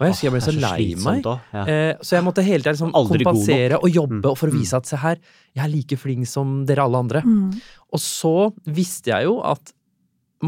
[0.00, 1.24] jeg husker jeg ble så, så lei meg.
[1.52, 1.62] Ja.
[1.62, 4.30] Uh, så jeg måtte hele tiden liksom kompensere og jobbe Mm.
[4.30, 4.58] og for å Mm.
[4.58, 5.16] vise at se her,
[5.54, 7.20] jeg er like flink som dere alle andre.
[7.22, 7.60] Mm.
[7.92, 9.72] Og så visste jeg jo at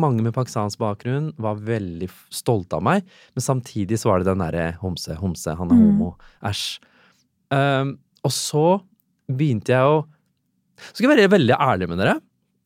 [0.01, 3.03] mange med pakistansk bakgrunn var veldig stolte av meg,
[3.35, 5.85] men samtidig så var det den derre homse, homse, han er Mm.
[5.99, 6.79] homo, æsj.
[7.51, 8.81] Um, og så
[9.31, 10.07] begynte jeg å
[10.79, 12.21] Så Skal jeg være veldig ærlig med dere.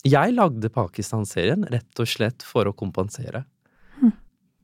[0.04, 3.44] Jeg lagde Pakistan-serien rett og slett for å kompensere.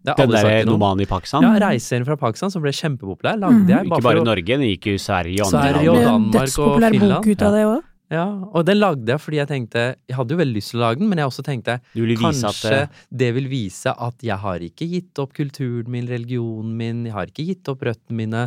[0.06, 1.42] Har Den der romanen derre i Pakistan?
[1.42, 3.68] Ja, Reiseserien fra Pakistan som ble kjempepopulær, lagde Mm.
[3.68, 5.88] jeg Ikke for bare å- i Norge, den gikk jo i Sverige og Sverige andre
[5.88, 6.04] og Det land.
[6.04, 7.82] ble en Danmark dødspopulær bok ut av det òg.
[8.08, 10.84] Ja, og den lagde jeg fordi jeg tenkte Jeg hadde jo veldig lyst til å
[10.86, 13.92] lage den, men jeg også tenkte Du ville vise at kanskje det, det vil vise
[13.92, 17.84] at jeg har ikke gitt opp kulturen min, religionen min, jeg har ikke gitt opp
[17.84, 18.46] røttene mine.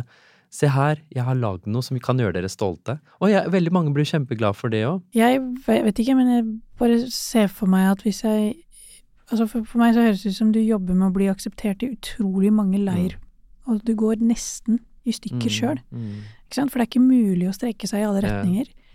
[0.52, 2.98] Se her, jeg har lagd noe som kan gjøre dere stolte.
[3.22, 4.98] Og jeg, veldig mange blir kjempeglad for det òg.
[5.16, 6.44] Jeg vet ikke, men jeg
[6.82, 8.52] bare ser for meg at hvis jeg
[9.32, 11.80] Altså for, for meg så høres det ut som du jobber med å bli akseptert
[11.86, 13.14] i utrolig mange leir,
[13.64, 15.78] og du går nesten i stykker sjøl.
[15.88, 16.72] Mm, Ikke sant?
[16.72, 18.42] For det er ikke mulig å strekke seg i alle Ja.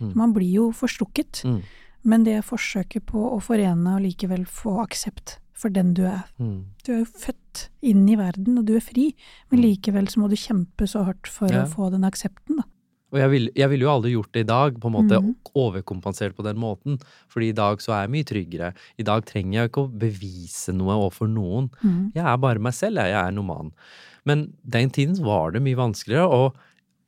[0.00, 0.12] Mm.
[0.14, 1.42] Man blir jo forstukket.
[1.44, 1.60] mm,
[2.04, 6.24] Men det forsøket på å forene og likevel få aksept for den du er.
[6.38, 6.64] mm.
[6.86, 9.14] Du er jo født inn i verden, og du er fri,
[9.50, 9.64] men Mm.
[9.66, 11.64] likevel så må du kjempe så hardt for Ja.
[11.64, 12.62] å få den aksepten, da.
[13.10, 15.34] Og jeg ville vil jo aldri gjort det i dag, på en måte mm.
[15.56, 17.00] overkompensert på den måten.
[17.28, 18.74] Fordi i dag så er jeg mye tryggere.
[18.98, 21.70] I dag trenger jeg ikke å bevise noe overfor noen.
[21.82, 22.12] Mm.
[22.14, 23.72] Jeg er bare meg selv, jeg, jeg er noman.
[24.26, 26.54] Men den tiden var det mye vanskeligere, og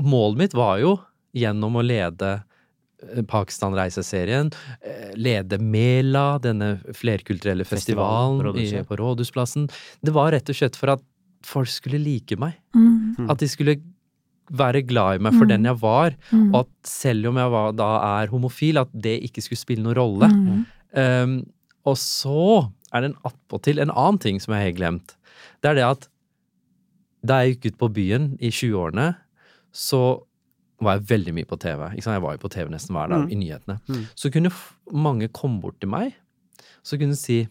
[0.02, 0.96] målet mitt var jo
[1.36, 2.42] gjennom å lede
[3.28, 4.50] Pakistan-reiseserien,
[4.82, 9.68] eh, lede Mela, denne flerkulturelle festivalen, Festivalen på i, på Rådhusplassen.
[10.04, 11.02] Det var rett og slett for at
[11.46, 12.58] folk skulle like meg.
[12.76, 13.16] Mm.
[13.18, 13.30] Mm.
[13.30, 13.78] At de skulle
[14.50, 15.48] være glad i meg for Mm.
[15.48, 16.54] den jeg var, Mm.
[16.54, 19.96] og at selv om jeg var, da er homofil, at det ikke skulle spille noen
[19.96, 20.28] rolle.
[20.28, 20.66] Mm.
[20.92, 21.46] Um,
[21.86, 25.14] og så er det en attpåtil en annen ting som jeg har glemt.
[25.62, 26.08] Det er det at
[27.24, 29.16] da jeg gikk ut på byen i 20-årene,
[29.72, 30.22] så
[30.80, 31.80] var jeg veldig mye på TV.
[31.94, 32.14] Ikke sant?
[32.16, 33.30] Jeg var jo på TV nesten hver dag Mm.
[33.32, 33.80] i nyhetene.
[33.88, 34.06] Mm.
[34.16, 34.52] Så kunne
[34.92, 36.14] mange komme bort til meg,
[36.82, 37.48] så kunne de si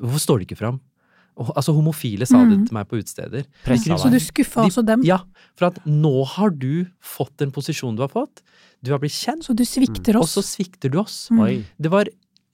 [0.00, 0.80] Hvorfor står du ikke fram?
[1.38, 2.66] Altså homofile sa det Mm.
[2.66, 3.44] til meg på utesteder.
[3.64, 5.02] Så du skuffa De- også dem?
[5.04, 5.18] Ja,
[5.54, 8.40] for at nå har du fått den posisjonen du har fått.
[8.82, 10.34] Du har blitt kjent, Så du svikter og oss?
[10.34, 11.28] så svikter du oss.
[11.30, 11.64] Mm.
[11.80, 12.04] Det var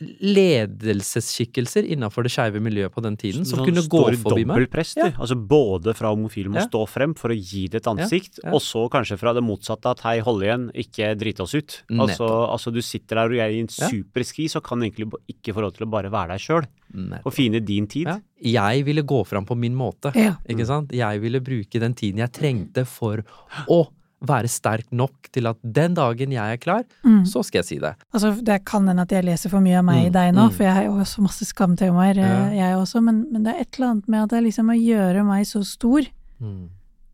[0.00, 4.54] ledelsesskikkelser innenfor det skeive miljøet på den tiden som Sånn kunne gå forbi meg.
[4.54, 4.92] dobbeltpress.
[4.98, 5.08] Ja.
[5.18, 6.66] Altså både fra homofile må Ja.
[6.68, 8.50] stå frem for å gi det et ansikt, ja.
[8.52, 11.82] og så kanskje fra det motsatte at hei, hold igjen, ikke drite oss ut.
[11.90, 13.88] Altså, altså du sitter der og er i en Ja.
[13.88, 16.66] superskvis så kan du egentlig ikke få lov til å bare være deg sjøl
[17.24, 18.06] og fine din tid.
[18.06, 18.20] Ja.
[18.40, 20.14] Jeg ville gå fram på min måte.
[20.14, 20.36] Ja.
[20.48, 20.90] Ikke sant?
[20.92, 23.24] Jeg ville bruke den tiden jeg trengte for
[23.68, 23.88] å
[24.20, 27.24] være sterk nok til at den dagen jeg er klar, Mm.
[27.24, 27.94] så skal jeg si det.
[28.12, 30.48] Altså, det kan hende at jeg leser for mye av meg i Mm, deg nå,
[30.48, 30.52] mm.
[30.56, 32.48] for jeg har jo også masse skamtemaer, Ja.
[32.48, 34.74] eh, jeg også, men, men det er et eller annet med at jeg liksom må
[34.74, 36.02] gjøre meg så stor
[36.40, 36.68] Mm.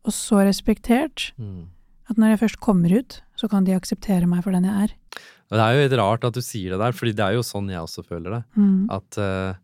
[0.05, 1.67] og så respektert Mm.
[2.11, 4.95] at når jeg først kommer ut, så kan de akseptere meg for den jeg er.
[5.51, 7.69] Det er jo litt rart at du sier det der, fordi det er jo sånn
[7.69, 8.45] jeg også føler det.
[8.57, 8.89] Mm.
[8.91, 9.55] At eh,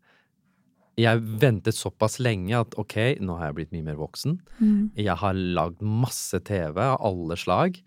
[0.98, 4.38] jeg ventet såpass lenge at ok, nå har jeg blitt mye mer voksen.
[4.61, 4.90] Mm.
[4.96, 7.79] Jeg har lagd masse TV av alle slag.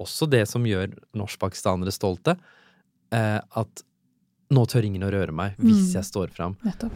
[0.00, 2.36] Også det som gjør norskpakistanere stolte.
[3.12, 3.84] Eh, at
[4.50, 5.94] nå tør ingen å røre meg hvis Mm.
[5.94, 6.56] jeg står fram.
[6.64, 6.92] Nettopp.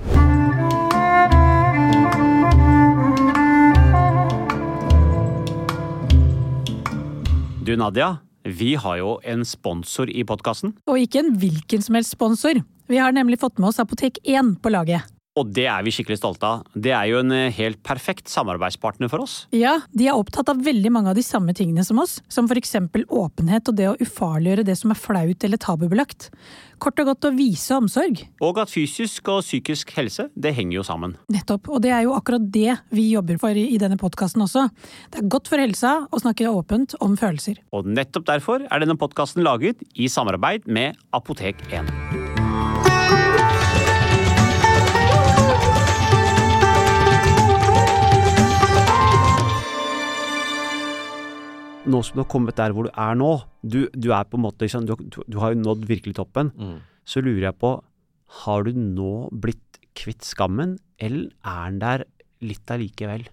[7.64, 12.14] Du Nadia, vi har jo en sponsor i podkasten, Og ikke en hvilken som helst
[12.14, 12.62] sponsor.
[12.88, 15.02] Vi har nemlig fått med oss Apotek 1 på laget.
[15.38, 16.66] Og det er vi skikkelig stolte av.
[16.74, 19.40] Det er jo en eh, helt perfekt samarbeidspartner for oss.
[19.54, 23.04] Ja, de er opptatt av veldig mange av de samme tingene som oss, som eksempel
[23.06, 26.28] åpenhet og det å ufarliggjøre det som er flaut eller tabubelagt.
[26.82, 28.22] Kort og godt å vise omsorg.
[28.44, 31.16] Og at fysisk og psykisk helse, det henger jo sammen.
[31.32, 34.68] Nettopp, og det er jo akkurat det vi jobber for i i denne podkasten også.
[35.12, 37.60] Det er godt for helsa å snakke åpent om følelser.
[37.74, 42.27] Og nettopp derfor er denne podkasten laget i samarbeid med Apotek 1.
[51.88, 53.30] Nå som du har kommet der hvor du er nå,
[53.64, 56.52] du, du er på en måte liksom, du, du, har jo nådd virkelig toppen,
[57.08, 57.72] så lurer jeg på,
[58.44, 62.04] har du nå blitt kvitt skammen, eller er den der
[62.44, 63.24] litt allikevel?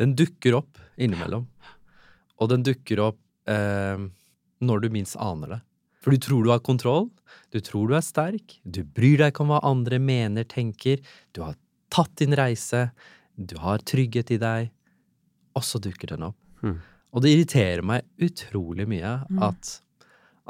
[0.00, 1.46] Den dukker opp innimellom.
[2.40, 4.00] Og den dukker opp eh,
[4.62, 5.60] når du minst aner det.
[6.02, 7.10] For du tror du har kontroll,
[7.54, 11.02] du tror du er sterk, du bryr deg ikke om hva andre mener, tenker,
[11.36, 11.54] du har
[11.92, 12.88] tatt din reise,
[13.36, 14.72] du har trygghet i deg,
[15.54, 16.38] og så dukker den opp.
[16.62, 16.80] Hmm.
[17.12, 19.12] Og det irriterer meg utrolig mye
[19.44, 19.72] at,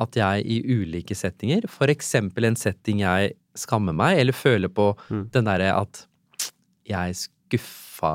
[0.05, 4.93] at jeg i ulike settinger, for eksempel en setting jeg skammer meg, eller føler på
[5.09, 5.27] mm.
[5.35, 6.05] den derre at
[6.89, 8.15] jeg skuffa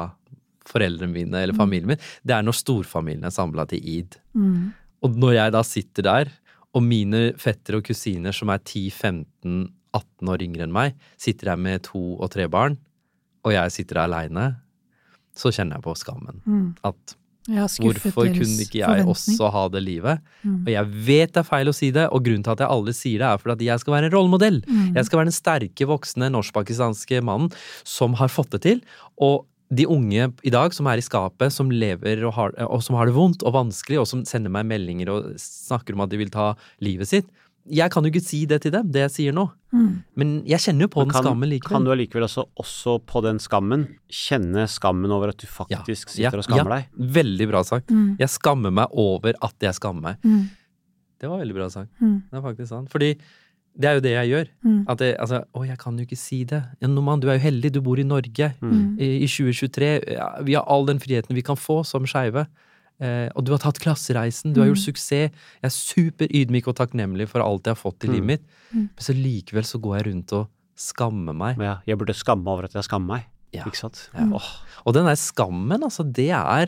[0.68, 4.18] foreldrene mine eller familien min, det er når storfamilien er samla til id.
[4.36, 4.74] Mm.
[5.06, 6.34] Og når jeg da sitter der,
[6.76, 11.86] og mine fettere og kusiner som er 10-15-18 år yngre enn meg, sitter der med
[11.88, 12.76] to og tre barn,
[13.48, 14.48] og jeg sitter der aleine,
[15.38, 16.42] så kjenner jeg på skammen.
[16.46, 16.68] Mm.
[16.88, 17.16] At
[17.48, 20.24] Jeg hvorfor kunne ikke jeg også ha det livet?
[20.44, 20.62] Mm.
[20.66, 22.96] Og jeg vet det er feil å si det, og grunnen til at jeg aldri
[22.98, 24.60] sier det, er for at jeg skal være en rollemodell.
[24.68, 24.90] Mm.
[24.98, 27.54] Jeg skal være den sterke, voksne norsk-pakistanske mannen
[27.88, 28.84] som har fått det til.
[29.24, 32.96] Og de unge i dag som er i skapet, som lever og har, og som
[33.00, 36.22] har det vondt og vanskelig, og som sender meg meldinger og snakker om at de
[36.22, 37.32] vil ta livet sitt.
[37.74, 39.48] Jeg kan jo ikke si det til dem, det jeg sier nå.
[39.76, 39.90] Mm.
[40.20, 41.76] Men jeg kjenner jo på kan, den skammen likevel.
[41.76, 46.14] Kan du allikevel også, også på den skammen kjenne skammen over at du faktisk Ja,
[46.16, 47.10] sitter og skammer ja, deg?
[47.18, 47.92] Veldig bra sagt.
[47.92, 48.14] Mm.
[48.22, 50.24] Jeg skammer meg over at jeg skammer meg.
[50.24, 50.48] Mm.
[51.18, 51.92] Det var veldig bra sagt.
[52.00, 52.16] Mm.
[52.30, 52.94] Det er faktisk sant.
[52.94, 53.12] Fordi
[53.78, 54.48] det er jo det jeg gjør.
[54.66, 54.78] Mm.
[54.90, 56.62] At jeg, altså, å, jeg kan jo ikke si det.
[56.82, 58.52] Ja, Noman, du er jo heldig, du bor i Norge.
[58.62, 58.96] Mm.
[58.98, 59.92] I, i 2023.
[60.16, 62.48] Ja, vi har all den friheten vi kan få som skeive.
[63.00, 64.88] Eh, og du har tatt klassereisen, du har gjort Mm.
[64.94, 65.30] suksess.
[65.62, 68.14] Jeg er super ydmyk og takknemlig for alt jeg har fått i Mm.
[68.14, 68.42] livet mitt.
[68.74, 68.90] Mm.
[68.90, 71.58] Men så likevel så går jeg rundt og skammer meg.
[71.60, 73.26] Ja, jeg burde skamme over at jeg skammer meg.
[73.56, 73.64] Ja.
[73.64, 74.10] Ikke sant?
[74.14, 74.26] Ja.
[74.36, 74.44] Oh.
[74.86, 76.68] Og den der skammen, altså, det er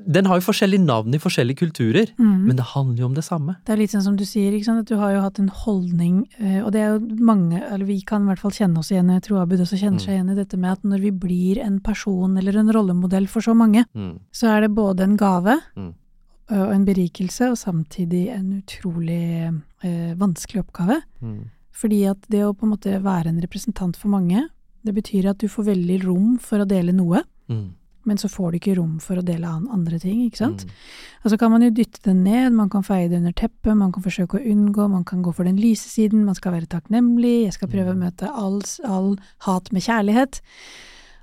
[0.00, 2.46] Den har jo forskjellige navn i forskjellige kulturer, Mm.
[2.46, 3.56] men det handler jo om det samme.
[3.66, 4.78] Det er litt sånn som du sier, ikke sant?
[4.80, 8.00] at du har jo hatt en holdning, eh, og det er jo mange, eller vi
[8.00, 10.34] kan i hvert fall kjenne oss igjen, jeg tror Abid også kjenner seg igjen i
[10.36, 14.20] dette med at når vi blir en person eller en rollemodell for så mange, Mm.
[14.32, 15.92] så er det både en gave Mm.
[16.50, 21.02] og en berikelse, og samtidig en utrolig eh, vanskelig oppgave.
[21.22, 21.50] Mm.
[21.72, 24.48] Fordi at det å på en måte være en representant for mange,
[24.84, 27.70] det betyr at du får veldig rom for å dele noe, Mm.
[28.06, 30.64] men så får du ikke rom for å dele andre ting, ikke sant?
[30.64, 30.70] Mm.
[31.24, 33.92] Og så kan man jo dytte det ned, man kan feie det under teppet, man
[33.92, 37.44] kan forsøke å unngå, man kan gå for den lyse siden, man skal være takknemlig,
[37.44, 38.04] jeg skal prøve å Mm.
[38.06, 40.40] møte all, all hat med kjærlighet.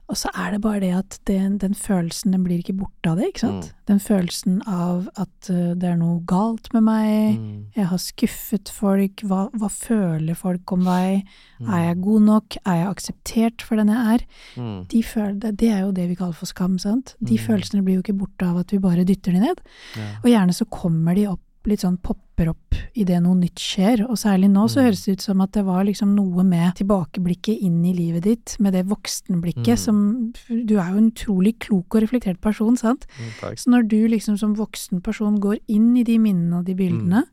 [0.08, 3.18] Og så er det bare det at den, den følelsen, den blir ikke borte av
[3.20, 3.66] det, ikke sant?
[3.68, 3.88] Mm.
[3.90, 7.66] Den følelsen av at uh, det er noe galt med meg, Mm.
[7.76, 11.26] jeg har skuffet folk, hva, hva føler folk om meg,
[11.60, 11.70] Mm.
[11.74, 14.26] er jeg god nok, er jeg akseptert for den jeg er?
[14.56, 14.88] Mm.
[14.88, 17.16] De føler, det, det er jo det vi kaller for skam, sant?
[17.20, 17.44] De Mm.
[17.48, 19.60] følelsene blir jo ikke borte av at vi bare dytter de ned.
[19.98, 20.08] Ja.
[20.24, 24.02] Og gjerne så kommer de opp, litt sånn popper opp idet noe nytt skjer.
[24.10, 24.86] Og særlig nå så Mm.
[24.88, 28.56] høres det ut som at det var liksom noe med tilbakeblikket inn i livet ditt,
[28.60, 29.78] med det voksenblikket Mm.
[29.78, 33.06] som Du er jo en utrolig klok og reflektert person, sant?
[33.20, 33.56] Mm.
[33.58, 37.24] Så når du liksom som voksen person går inn i de minnene og de bildene,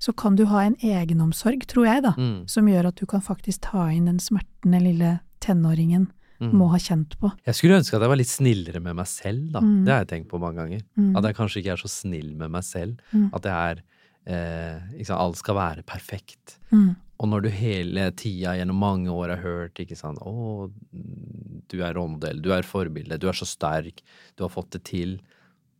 [0.00, 2.48] så kan du ha en egenomsorg, tror jeg, da, Mm.
[2.48, 6.52] som gjør at du kan faktisk ta inn den smertende lille tenåringen Mm.
[6.54, 7.32] må ha kjent på.
[7.48, 9.62] Jeg skulle ønske at jeg var litt snillere med meg selv, da.
[9.64, 9.80] Mm.
[9.82, 10.84] Det har jeg tenkt på mange ganger.
[10.94, 11.10] Mm.
[11.18, 13.00] At jeg kanskje ikke er så snill med meg selv.
[13.10, 13.28] Mm.
[13.34, 13.82] At jeg er
[14.30, 16.58] eh, sant, Alt skal være perfekt.
[16.70, 16.92] Mm.
[17.18, 20.70] Og når du hele tida gjennom mange år har hørt ikke sant, 'Å,
[21.66, 24.04] du er rollemodell, du er forbilde, du er så sterk,
[24.36, 25.18] du har fått det til',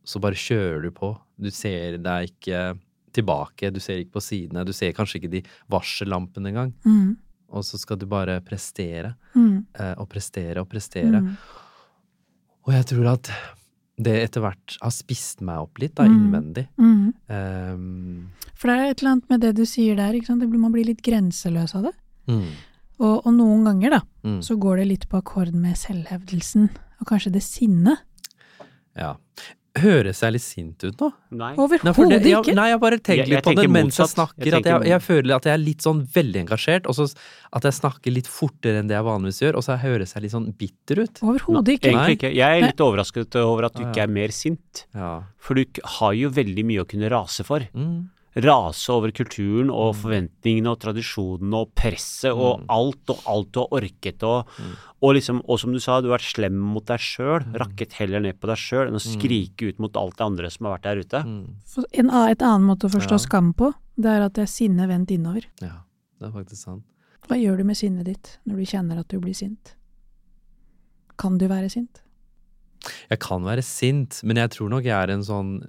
[0.03, 1.13] så bare kjører du på.
[1.39, 2.77] Du ser deg ikke
[3.15, 6.73] tilbake, du ser ikke på sidene, du ser kanskje ikke de varsellampene engang.
[6.83, 7.17] Mm.
[7.51, 9.65] Og så skal du bare prestere Mm.
[9.79, 11.21] eh, og prestere og prestere.
[11.21, 11.37] Mm.
[12.67, 13.31] Og jeg tror at
[13.99, 16.13] det etter hvert har spist meg opp litt, da, Mm.
[16.15, 16.67] innvendig.
[16.77, 17.13] Mm.
[17.29, 20.11] Um, For det er et eller annet med det du sier der?
[20.13, 21.93] Det blir- man blir litt grenseløs av det.
[22.27, 22.51] mm,
[22.99, 26.69] Og, og noen ganger, da, mm, så går det litt på akkord med selvhevdelsen,
[27.01, 27.97] og kanskje det sinnet.
[28.95, 29.15] ja.
[29.83, 31.09] Høres jeg litt sint ut nå?
[31.39, 31.51] Nei.
[31.61, 32.55] Overhodet ikke!
[32.57, 34.49] nei, jeg bare jeg litt på det tenker mens jeg snakker.
[34.49, 37.07] Jeg at jeg, jeg føler at jeg er litt sånn veldig engasjert, og så
[37.55, 40.35] at jeg snakker litt fortere enn det jeg vanligvis gjør, og så høres jeg litt
[40.35, 41.23] sånn bitter ut.
[41.25, 41.93] Overhodet ikke.
[41.93, 42.33] Egentlig ikke.
[42.37, 44.85] Jeg er litt overrasket over at du ikke er mer sint.
[44.97, 45.15] Ja.
[45.41, 47.65] For du har jo veldig mye å kunne rase for.
[47.73, 52.65] Mm, Rase over kulturen og forventningene og tradisjonene og presset og Mm.
[52.69, 54.47] alt og alt du har orket og,
[55.01, 57.41] og liksom, og som du sa, du har vært slem mot deg sjøl.
[57.57, 60.65] Rakket heller ned på deg sjøl enn å skrike ut mot alt det andre som
[60.67, 61.23] har vært der ute.
[61.25, 61.47] mm,
[61.93, 63.17] En, et annen måte å forstå Ja.
[63.17, 65.45] skam på, det er at det er sinne vendt innover.
[65.61, 65.81] ja,
[66.19, 66.83] det er faktisk sant.
[67.27, 69.73] Hva gjør du med sinnet ditt når du kjenner at du blir sint?
[71.17, 72.01] Kan du være sint?
[73.09, 75.63] Jeg kan være sint, men jeg tror nok jeg er en sånn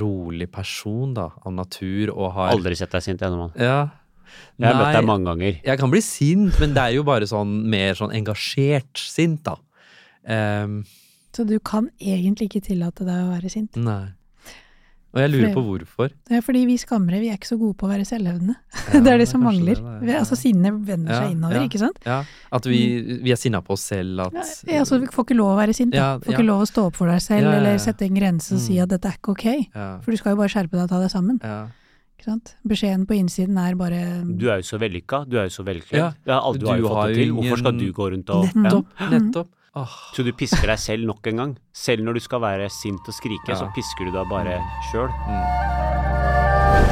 [0.00, 3.52] rolig person, da, av natur, og har Aldri sett deg sint gjennom mann.
[3.56, 3.88] Ja.
[4.58, 5.60] Jeg har møtt deg mange ganger.
[5.64, 9.56] Jeg kan bli sint, men det er jo bare sånn mer sånn engasjert sint, da.
[10.28, 10.82] Um,
[11.32, 13.76] Så du kan egentlig ikke tillate deg å være sint.
[13.76, 14.10] nei.
[15.14, 16.10] Og jeg lurer på hvorfor.
[16.28, 18.54] Det er fordi vi skammere, vi er ikke så gode på å være selvhevdende.
[18.92, 19.78] Ja, det er det som mangler.
[20.02, 20.18] det, ja.
[20.20, 21.62] Altså sinnet vender Ja, seg innover, ja.
[21.64, 21.96] ikke sant?
[22.04, 22.18] Ja,
[22.52, 22.80] At vi,
[23.24, 24.36] vi er sinna på oss selv, at
[24.68, 25.96] Ja, altså, vi får ikke lov å være sint.
[25.96, 27.62] Ja, Får ikke lov å stå opp for deg selv, Ja, ja, ja.
[27.62, 28.82] eller sette en grense og si Mm.
[28.84, 29.46] at dette er ikke ok.
[29.74, 31.40] ja, For du skal jo bare skjerpe deg og ta deg sammen.
[31.42, 31.58] ja.
[32.18, 32.54] Ikke sant?
[32.66, 36.00] Beskjeden på innsiden er bare Du er jo så vellykka, du er jo så velkledd.
[36.26, 37.30] Ja, du har du jo har fått det til.
[37.36, 38.88] Hvorfor skal du gå rundt og Nettopp.
[38.98, 39.08] Ja.
[39.12, 39.48] Nettopp.
[39.76, 39.96] Åh.
[40.16, 41.52] Så du pisker deg selv nok en gang.
[41.76, 43.54] Selv når du skal være sint og skrike, Ja.
[43.60, 44.58] så pisker du deg bare
[44.90, 45.08] sjøl.
[45.28, 46.88] Mm.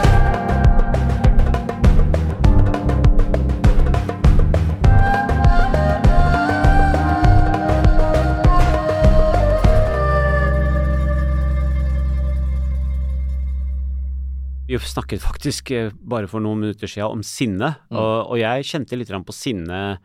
[14.66, 17.96] Vi snakket faktisk eh, bare for noen minutter siden om sinne, Mm.
[18.00, 19.98] og, og jeg kjente litt på sinne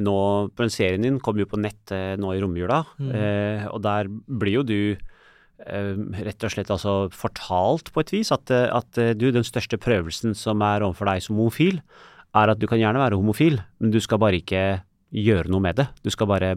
[0.00, 3.10] nå på den serien din, kom jo på nett eh, nå i romjula, Mm.
[3.14, 4.96] eh, og der blir jo du
[5.66, 5.94] eh,
[6.24, 9.78] rett og slett altså fortalt på et vis at, eh, at eh, du, den største
[9.78, 11.82] prøvelsen som er overfor deg som homofil,
[12.34, 15.76] er at du kan gjerne være homofil, men du skal bare ikke gjøre noe med
[15.76, 15.88] det.
[16.02, 16.54] Du skal bare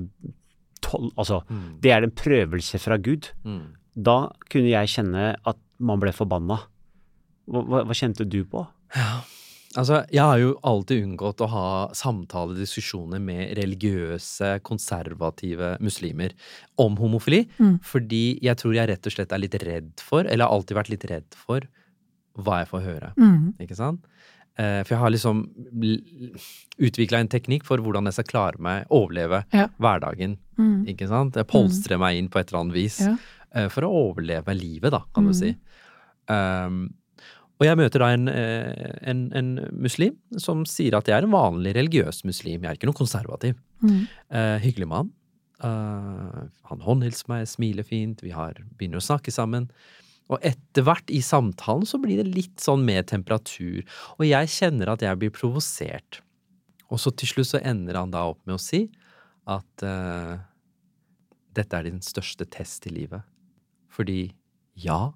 [0.81, 1.81] tol Altså, Mm.
[1.81, 3.31] det er en prøvelse fra Gud.
[3.43, 3.73] Mm.
[3.97, 6.59] Da kunne jeg kjenne at man ble forbanna.
[7.47, 8.65] Hva, hva, hva kjente du på?
[8.95, 9.21] Ja.
[9.77, 16.31] Altså, jeg har jo alltid unngått å ha samtaler, diskusjoner med religiøse, konservative muslimer
[16.79, 17.79] om homofili, Mm.
[17.83, 20.89] fordi jeg tror jeg rett og slett er litt redd for, eller har alltid vært
[20.89, 21.61] litt redd for,
[22.37, 23.13] hva jeg får høre.
[23.17, 23.53] mm.
[23.59, 23.99] Ikke sant?
[24.57, 25.43] Eh, For jeg har liksom
[26.79, 29.67] utvikla en teknikk for hvordan jeg skal klare meg, overleve Ja.
[29.79, 30.85] hverdagen Mm.
[30.87, 31.33] Ikke sant?
[31.35, 33.17] Jeg polstrer meg inn på et eller annet vis Ja.
[33.53, 35.27] eh, for å overleve livet, da, kan Mm.
[35.27, 35.55] du si.
[36.29, 36.93] Um,
[37.55, 41.35] og jeg møter da en, eh, en, en muslim som sier at jeg er en
[41.35, 42.59] vanlig religiøs muslim.
[42.59, 43.55] Jeg er ikke noe konservativ.
[43.79, 44.01] Mm.
[44.33, 45.11] Uh, hyggelig mann.
[45.63, 49.69] Uh, han håndhilser meg, smiler fint, vi har, begynner å snakke sammen.
[50.27, 53.83] Og etter hvert i samtalen så blir det litt sånn med temperatur,
[54.17, 56.19] og jeg kjenner at jeg blir provosert.
[56.89, 58.87] Og så til slutt så ender han da opp med å si
[59.47, 60.35] at uh,
[61.55, 63.23] dette er din største test i livet.
[63.95, 64.27] Fordi
[64.81, 65.13] ja,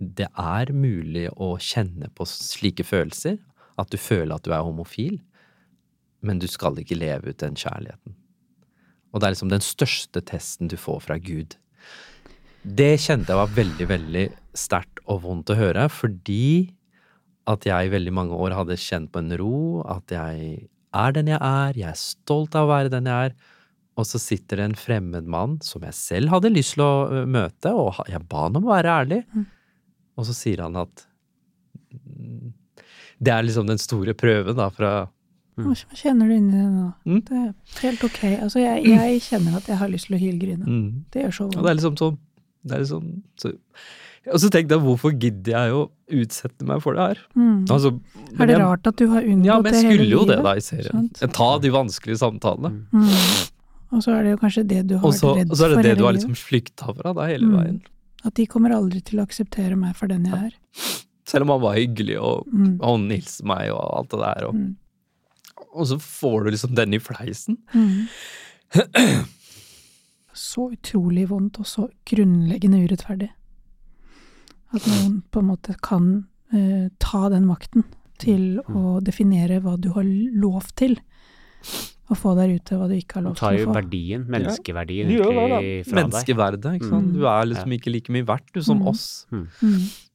[0.00, 3.36] det er mulig å kjenne på slike følelser,
[3.80, 5.20] at du føler at du er homofil,
[6.24, 8.16] men du skal ikke leve ut den kjærligheten.
[9.10, 11.56] Og det er liksom den største testen du får fra Gud.
[12.62, 14.26] Det kjente jeg var veldig, veldig
[14.56, 16.72] sterkt og vondt å høre, fordi
[17.50, 19.54] at jeg i veldig mange år hadde kjent på en ro,
[19.88, 23.38] at jeg er den jeg er, jeg er stolt av å være den jeg er,
[23.98, 27.72] og så sitter det en fremmed mann som jeg selv hadde lyst til å møte,
[27.74, 29.24] og jeg ba han om å være ærlig,
[30.16, 31.06] og så sier han at
[31.94, 32.52] mm,
[33.20, 34.90] det er liksom den store prøven da fra
[35.60, 36.84] Hva hva kjenner du inni deg nå?
[37.04, 37.22] Mm.
[37.28, 38.20] Det er helt ok.
[38.46, 40.64] Altså, jeg, jeg kjenner at jeg har lyst til å hylgrine.
[40.64, 42.18] mm, Det gjør så Og det er liksom sånn
[42.62, 43.04] det er liksom,
[43.40, 43.50] så,
[44.30, 45.82] Og så tenkte jeg, hvorfor gidder jeg å
[46.22, 47.20] utsette meg for det her?
[47.36, 47.62] Mm.
[47.72, 47.92] Altså,
[48.38, 50.24] Er det jeg- rart at du har unngått Ja, men det jeg hele skulle jo
[50.28, 51.08] det da i serien.
[51.16, 51.32] Sant.
[51.36, 52.72] Ta de vanskelige samtalene.
[52.92, 53.48] Mm.
[53.92, 55.64] Og så er det jo kanskje det du har Og så, vært redd og så
[55.64, 57.56] er det det du har liksom flykta fra da, hele Mm.
[57.58, 57.80] veien.
[57.80, 57.88] livet.
[58.24, 60.56] At de kommer aldri til å akseptere meg for den jeg er.
[61.26, 62.78] Selv om han var hyggelig og Mm.
[62.80, 64.46] håndhilste meg og alt det der.
[64.48, 64.76] Og, Mm.
[65.74, 67.56] og så får du liksom den i fleisen.
[67.72, 68.08] Mm.
[70.34, 73.30] Så utrolig vondt og så grunnleggende urettferdig.
[74.72, 77.84] At noen på en måte kan eh, ta den makten
[78.18, 78.76] til Mm.
[78.76, 80.98] å definere hva du har lov til,
[82.10, 83.74] og få der ute hva du ikke har lov til å få.
[83.76, 85.90] verdien, menneskeverdien, Du gjør det, egentlig da.
[85.90, 86.10] fra deg.
[86.10, 87.06] Menneskeverdet, ikke sant.
[87.06, 87.12] Mm.
[87.14, 88.88] Du er liksom ikke like mye verdt, du, som Mm.
[88.88, 89.26] oss.
[89.30, 89.46] Mm.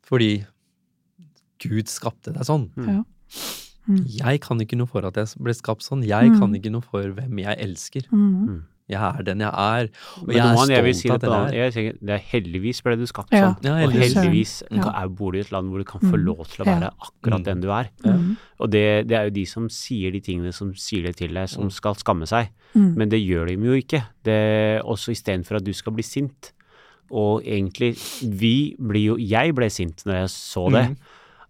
[0.03, 0.45] Fordi
[1.63, 2.69] Gud skapte deg sånn.
[2.75, 2.87] Mm.
[2.87, 3.03] Ja.
[3.87, 4.05] Mm.
[4.17, 6.03] Jeg kan ikke noe for at jeg ble skapt sånn.
[6.05, 6.39] Jeg Mm.
[6.39, 8.07] kan ikke noe for hvem jeg elsker.
[8.11, 8.63] Mm.
[8.87, 9.87] Jeg er den jeg er,
[10.21, 11.63] og Men jeg er noen, jeg si stolt det av den jeg er.
[11.65, 13.39] jeg tenker, det er heldigvis ble du skapt Ja.
[13.55, 13.63] sånn.
[13.65, 14.13] Ja, og heldigvis.
[14.13, 14.91] heldigvis Ja.
[15.03, 16.25] er, bor du i et land hvor du kan få Mm.
[16.25, 17.43] lov til å være akkurat Mm.
[17.43, 17.89] den du er.
[18.05, 18.37] Mm.
[18.59, 21.49] Og det, det er jo de som sier de tingene som sier det til deg,
[21.49, 22.49] som skal skamme seg.
[22.75, 22.95] Mm.
[22.95, 24.05] Men det gjør de jo ikke.
[24.23, 26.51] Det, også istedenfor at du skal bli sint.
[27.09, 30.89] Og egentlig, vi blir jo Jeg ble sint når jeg så det.
[30.89, 30.97] Mm.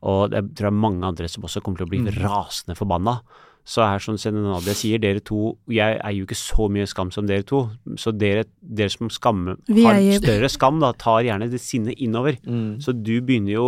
[0.03, 2.13] Og det tror jeg mange andre som også kommer til å bli Mm.
[2.23, 3.21] rasende forbanna.
[3.65, 7.25] Så er som Nadia sier, dere to Jeg eier jo ikke så mye skam som
[7.25, 7.63] dere to.
[7.97, 12.37] Så dere, dere som skammer, har større skam, da, tar gjerne det sinnet innover.
[12.45, 12.77] Mm.
[12.79, 13.67] Så du begynner jo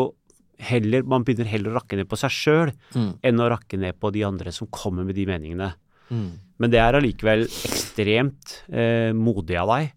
[0.57, 3.11] heller Man begynner heller å rakke ned på seg sjøl Mm.
[3.23, 5.73] enn å rakke ned på de andre som kommer med de meningene.
[6.09, 6.31] Mm.
[6.57, 9.91] Men det er allikevel ekstremt eh, modig av deg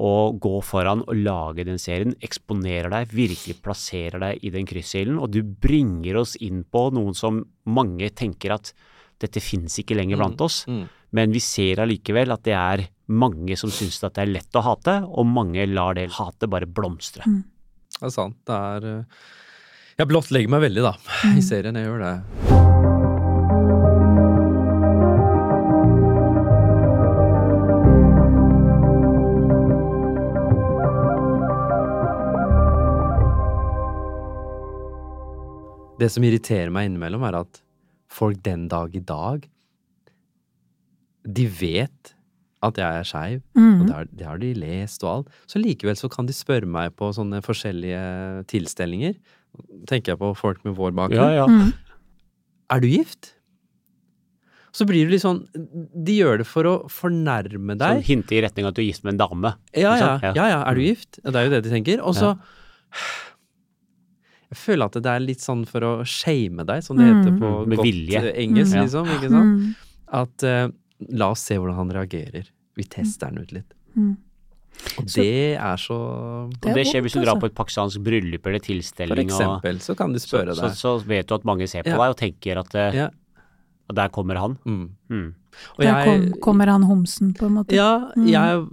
[0.00, 5.18] å gå foran og lage den serien, eksponerer deg, virkelig plasserer deg i den kryssilden,
[5.18, 8.72] og du bringer oss inn på noen som mange tenker at
[9.20, 10.88] dette finnes ikke lenger blant oss, Mm.
[11.12, 14.62] men vi ser allikevel at det er mange som syns at det er lett å
[14.64, 17.22] hate, og mange lar det hatet bare blomstre.
[17.26, 18.36] Det er sant.
[18.46, 19.04] Det er eh,
[19.98, 20.94] Jeg blottlegger meg veldig, da,
[21.28, 21.36] Mm.
[21.38, 21.76] i serien.
[21.76, 22.16] Jeg gjør det.
[36.00, 37.58] Det som irriterer meg innimellom, er at
[38.10, 39.46] folk den dag i dag
[41.24, 42.14] De vet
[42.64, 43.86] at jeg er skeiv, og Mm.
[43.86, 45.28] det har, det har de lest og alt.
[45.48, 49.14] Så likevel så kan de spørre meg på sånne forskjellige tilstelninger.
[49.88, 51.32] Tenker jeg på folk med vår bakgrunn.
[51.32, 51.46] Ja, ja.
[51.48, 51.72] Mm.
[52.70, 53.32] Er du gift?
[54.76, 55.40] Så blir det litt sånn
[56.04, 58.04] De gjør det for å fornærme Sånn deg.
[58.06, 59.54] hinte i retning at du er gift med en dame.
[59.74, 60.48] Ja, ja, ja, Ja.
[60.52, 60.60] ja.
[60.68, 61.18] Er du gift?
[61.24, 62.00] Det er jo det de tenker.
[62.04, 62.36] Og så
[64.50, 67.20] Jeg føler at det er litt sånn for å shame deg, som det Mm.
[67.24, 68.16] heter på Med godt vilje.
[68.18, 68.82] eh, engelsk, Mm.
[68.82, 69.06] liksom.
[69.06, 69.60] Ikke sant?
[69.60, 69.74] Mm.
[70.12, 70.68] At uh,
[71.08, 72.44] la oss se hvordan han reagerer.
[72.76, 73.72] Vi tester han ut litt.
[73.96, 74.16] Mm.
[74.98, 75.94] Og Så- det er så
[76.48, 77.40] Og det skjer hvis du drar altså.
[77.40, 80.72] på et pakistansk bryllup eller For eksempel, og så kan de spørre så, deg.
[80.72, 81.96] så vet du at mange ser på Ja.
[81.98, 83.08] deg og tenker at eh, Ja.
[83.88, 84.58] og der kommer han.
[84.66, 84.90] Mm.
[85.10, 85.34] Mm.
[85.78, 87.72] Og Der kom, kommer han homsen, på en måte.
[87.72, 88.26] Ja, Mm.
[88.26, 88.68] jeg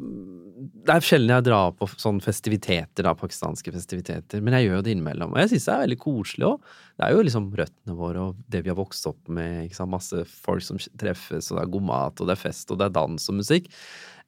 [0.57, 4.85] Det er sjelden jeg drar på sånne festiviteter, da, pakistanske festiviteter, men jeg gjør jo
[4.87, 5.35] det innimellom.
[5.35, 6.71] Og jeg syns det er veldig koselig òg.
[6.97, 9.69] Det er jo liksom røttene våre og det vi har vokst opp med.
[9.91, 12.89] Masse folk som treffes, og det er god mat, og det er fest, og det
[12.89, 13.69] er dans og musikk.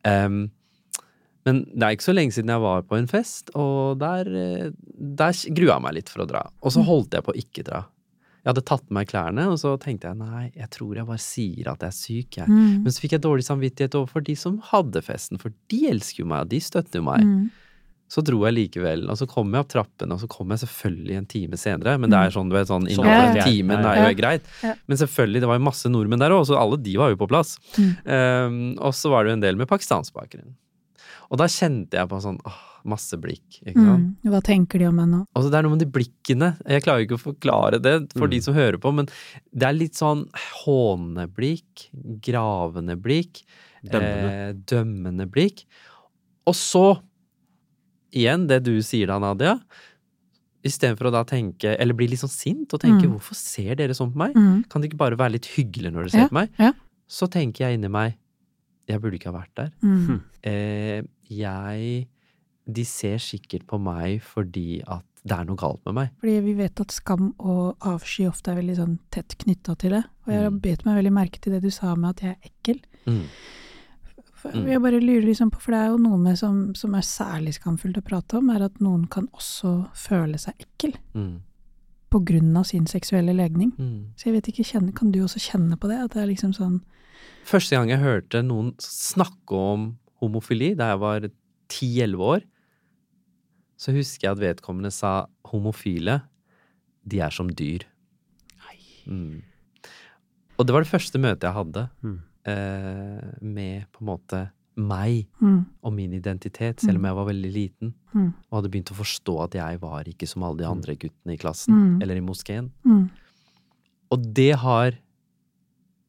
[0.05, 0.43] Um,
[1.47, 4.71] men det er ikke så lenge siden jeg var på en fest, og der, eh,
[4.95, 6.43] der grua jeg meg litt for å dra.
[6.61, 7.85] Og så holdt jeg på å ikke dra.
[8.39, 11.23] Jeg hadde tatt på meg klærne, og så tenkte jeg nei, jeg tror jeg bare
[11.23, 12.47] sier at jeg er syk, jeg.
[12.47, 12.85] Mm.
[12.85, 16.29] Men så fikk jeg dårlig samvittighet overfor de som hadde festen, for de elsker jo
[16.31, 17.25] meg, og de støtter jo meg.
[17.27, 17.49] Mm.
[18.09, 21.17] Så dro jeg likevel, og så kom jeg opp trappene, og så kom jeg selvfølgelig
[21.19, 21.93] en time senere.
[22.01, 23.27] Men det er sånn, du vet, sånn innenfor ja.
[23.27, 24.47] en time er jo greit.
[24.65, 24.71] Ja.
[24.89, 27.29] Men selvfølgelig, det var jo masse nordmenn der òg, så alle de var jo på
[27.29, 27.59] plass.
[27.77, 27.91] Mm.
[28.09, 30.55] Um, og så var det jo en del med pakistansk bakgrunn.
[31.29, 32.59] Og da kjente jeg på sånn åh,
[32.89, 34.15] masse blikk, ikke sant.
[34.23, 34.31] Mm.
[34.31, 35.19] Hva tenker de om meg nå?
[35.35, 36.57] Altså, det er noe med de blikkene.
[36.65, 38.31] Jeg klarer ikke å forklare det for Mm.
[38.31, 39.05] de som hører på, men
[39.53, 40.25] det er litt sånn
[40.65, 41.89] hånende blikk,
[42.21, 43.43] gravende blikk,
[43.85, 44.31] Dømmende.
[44.49, 45.65] Eh, dømmende blikk.
[46.47, 46.99] Og så,
[48.11, 49.59] igjen det du sier da, Nadia,
[50.65, 53.13] istedenfor å da tenke, eller bli litt sånn sint og tenke Mm.
[53.13, 54.33] hvorfor ser dere sånn på meg?
[54.35, 54.67] Mm.
[54.67, 56.49] Kan det ikke bare være litt hyggelig når dere ser Ja, på meg?
[56.59, 56.73] ja.
[57.07, 58.15] Så tenker jeg inni meg,
[58.89, 59.71] jeg burde ikke ha vært der.
[59.83, 60.21] Mm.
[60.43, 62.07] Eh, jeg
[62.69, 66.11] De ser sikkert på meg fordi at det er noe galt med meg.
[66.21, 70.03] Fordi vi vet at skam og avsky ofte er veldig sånn tett knytta til det.
[70.25, 70.59] Og jeg har Mm.
[70.61, 72.79] bet meg veldig merke til det du sa med at jeg er ekkel.
[73.07, 73.25] Mm.
[74.39, 74.67] For Mm.
[74.69, 77.53] Jeg bare lurer liksom på, for det er jo noe med som, som er særlig
[77.59, 81.41] skamfullt å prate om, er at noen kan også føle seg ekkel Mm.
[82.13, 83.71] Av sin seksuelle legning.
[83.77, 84.13] Mm.
[84.17, 85.97] Så jeg vet ikke, kan du også kjenne på det?
[85.97, 86.81] At det er liksom sånn
[87.43, 91.19] Første gang jeg hørte noen snakke om homofili, da jeg var
[91.69, 92.41] 10-11 år,
[93.77, 96.21] så husker jeg at vedkommende sa homofile,
[97.03, 97.83] de er som dyr.
[99.09, 99.41] Mm.
[100.59, 102.19] Og det var det første møtet jeg hadde Mm.
[102.45, 107.51] eh, med på en måte meg mm, og min identitet, selv om jeg var veldig
[107.53, 107.93] liten.
[108.13, 111.33] mm, Og hadde begynt å forstå at jeg var ikke som alle de andre guttene
[111.35, 112.01] i klassen, Mm.
[112.01, 112.71] eller i moskeen.
[112.85, 113.09] mm.
[114.11, 114.91] Og det har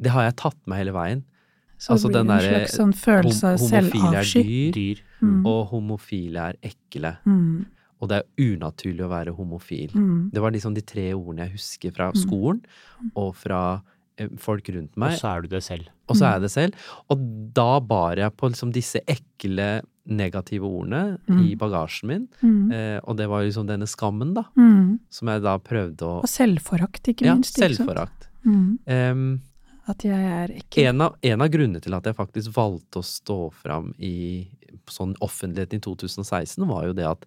[0.01, 1.25] Det har jeg tatt med hele veien.
[1.79, 5.03] Så Altså, det blir en slags sånn følelse av homofile er dyr, Dyr.
[5.23, 7.18] Mm, og homofile er ekle.
[7.27, 7.66] mm,
[8.01, 9.91] Og det er unaturlig å være homofil.
[9.93, 12.16] mm, Det var liksom de tre ordene jeg husker fra Mm.
[12.25, 12.64] skolen
[13.14, 13.83] og fra
[14.39, 15.12] folk rundt meg.
[15.14, 15.89] Og så er du det selv.
[16.11, 16.27] og så Mm.
[16.29, 16.75] er jeg det selv.
[17.11, 17.18] Og
[17.55, 21.59] da bar jeg på liksom disse ekle, negative ordene i Mm.
[21.59, 24.99] bagasjen min, mm, eh, og det var liksom denne skammen, da, mm.
[25.09, 27.57] som jeg da prøvde å Og selvforakt, ikke Ja, minst.
[27.57, 28.27] ikke selvforakt.
[28.45, 28.79] Mm.
[28.89, 29.41] Em,
[29.87, 30.85] At jeg er ekkel.
[30.89, 34.49] en, av, en av grunnene til at jeg faktisk valgte å stå fram i
[34.87, 37.25] sånn offentligheten i 2016, var jo det at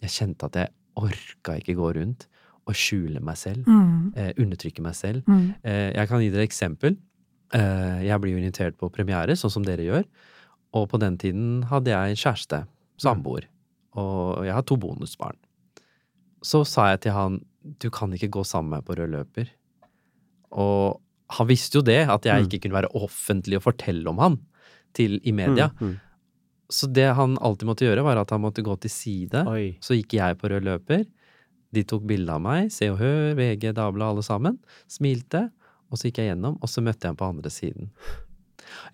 [0.00, 2.26] jeg kjente at jeg orka ikke gå rundt
[2.66, 3.64] og skjule meg selv.
[3.66, 5.22] Mm, Eh, undertrykke meg selv.
[5.26, 6.96] mm, Eh, jeg kan gi dere eksempel.
[7.52, 10.04] Eh, jeg blir jo invitert på premiere, sånn som dere gjør.
[10.74, 12.66] Og på den tiden hadde jeg en kjæreste,
[12.98, 13.44] samboer.
[13.94, 15.36] Og jeg har to bonusbarn.
[16.42, 17.44] Så sa jeg til han
[17.78, 19.48] du kan ikke gå sammen med meg på rød løper.
[20.52, 21.00] Og
[21.30, 22.48] han visste jo det, at jeg Mm.
[22.48, 24.38] ikke kunne være offentlig og fortelle om han
[24.94, 25.68] til, i media.
[25.80, 26.00] Mm, mm.
[26.70, 29.46] Så det han alltid måtte gjøre, var at han måtte gå til side.
[29.46, 29.76] Oi.
[29.80, 31.06] Så gikk jeg på rød løper.
[31.72, 34.58] De tok bilde av meg, Se og Hør, VG, Dagbladet, alle sammen.
[34.88, 35.50] Smilte.
[35.90, 37.90] Og så gikk jeg gjennom, og så møtte jeg ham på andre siden.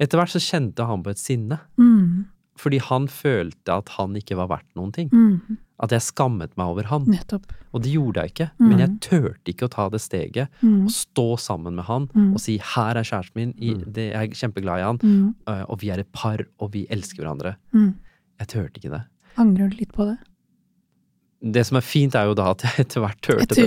[0.01, 1.59] Etter hvert så kjente han på et sinne.
[1.79, 2.27] mm,
[2.59, 5.09] Fordi han følte at han ikke var verdt noen ting.
[5.13, 7.05] mm, At jeg skammet meg over han.
[7.07, 7.53] nettopp.
[7.73, 8.51] Og det gjorde jeg ikke.
[8.59, 8.69] Mm.
[8.69, 10.49] Men jeg turte ikke å ta det steget.
[10.63, 12.33] Mm, Og stå sammen med han Mm.
[12.35, 13.93] og si 'her er kjæresten min', i, Mm.
[13.93, 16.87] det, jeg er kjempeglad i han, mm, øh, og vi er et par, og vi
[16.91, 17.55] elsker hverandre.
[17.73, 17.95] mm.
[18.41, 19.03] Jeg turte ikke det.
[19.37, 20.19] Angrer du litt på det?
[21.41, 23.67] Det som er fint, er jo da at jeg etter hvert hørte det.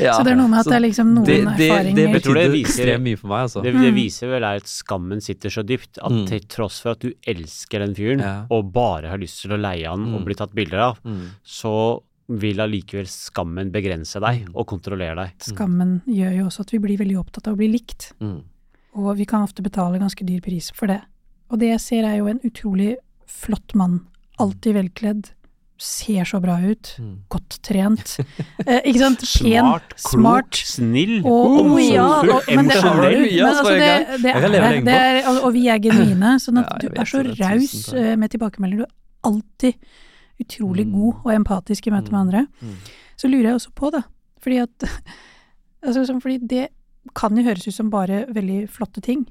[0.00, 0.14] Ja.
[0.16, 2.06] Så det er noe med at det er liksom noen det, det, det erfaringer det
[2.14, 3.62] betydde viser- ekstremt mye for meg, altså.
[3.66, 3.98] Det, det Mm.
[3.98, 6.26] viser vel er at skammen sitter så dypt at Mm.
[6.26, 8.46] til tross for at du elsker den fyren, Ja.
[8.50, 10.24] og bare har lyst til å leie han og Mm.
[10.24, 11.28] bli tatt bilder av, Mm.
[11.44, 14.56] så vil allikevel skammen begrense deg Mm.
[14.56, 15.32] og kontrollere deg.
[15.38, 18.12] Skammen gjør jo også at vi blir veldig opptatt av å bli likt.
[18.22, 18.40] Mm.
[18.96, 21.02] Og vi kan ofte betale ganske dyr pris for det.
[21.50, 22.96] Og det jeg ser er jo en utrolig
[23.28, 24.06] flott mann.
[24.40, 25.30] Alltid velkledd.
[25.78, 26.94] Ser så bra ut.
[26.98, 27.10] Mm.
[27.28, 28.14] Godt trent.
[28.64, 29.20] Eh, ikke sant?
[29.42, 30.54] Pen, Smart, klok, smart.
[30.56, 33.06] snill, ja, og, men det har du.
[33.06, 33.26] emosjonell.
[33.36, 34.94] Men altså, det, det er det.
[34.96, 36.36] er, og, og vi er genuine.
[36.40, 38.86] Sånn at Ja, du er så raus eh, med tilbakemeldinger.
[38.86, 39.74] Du er alltid
[40.40, 40.92] utrolig Mm.
[40.92, 42.24] god og empatisk i møte med Mm.
[42.24, 42.46] andre.
[42.60, 42.74] Mm.
[43.16, 44.02] Så lurer jeg også på, da,
[44.40, 44.88] fordi at
[45.86, 46.66] altså, Fordi det
[47.14, 49.26] kan jo høres ut som bare veldig flotte ting.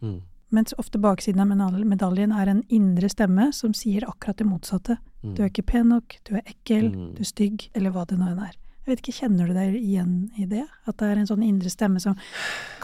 [0.55, 4.97] Mens ofte baksiden av medaljen er en indre stemme som sier akkurat det motsatte.
[5.25, 5.33] Mm.
[5.35, 7.09] Du er ikke pen nok, du er ekkel, Mm.
[7.17, 8.53] du er stygg, eller hva det nå enn er.
[8.85, 10.63] Jeg vet ikke, Kjenner du deg igjen i det?
[10.87, 12.15] At det er en sånn indre stemme som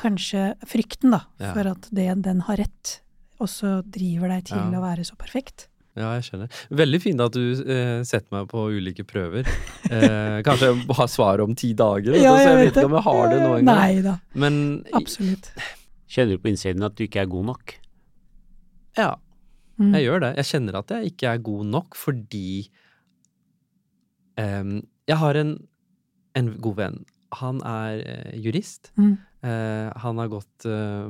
[0.02, 1.54] kanskje Frykten, da, Ja.
[1.54, 3.00] for at det, den har rett,
[3.40, 4.80] også driver deg til Ja.
[4.80, 5.68] å være så perfekt.
[5.96, 6.50] Ja, jeg skjønner.
[6.72, 9.46] Veldig fint at du eh, setter meg på ulike prøver.
[9.92, 13.04] Eh, kanskje jeg har svaret om ti dager, Ja, så jeg vet ikke om jeg
[13.04, 14.20] har det nå engang.
[14.34, 15.52] Men absolutt.
[16.12, 17.78] Kjenner du på innsiden at du ikke er god nok?
[19.00, 19.14] ja,
[19.80, 19.94] Mm.
[19.96, 20.30] jeg gjør det.
[20.38, 22.70] Jeg kjenner at jeg ikke er god nok fordi
[24.38, 25.54] um, Jeg har en,
[26.38, 27.00] en god venn
[27.40, 28.90] han er uh, jurist.
[29.00, 29.14] Mm.
[29.42, 31.08] Uh, han har gått uh,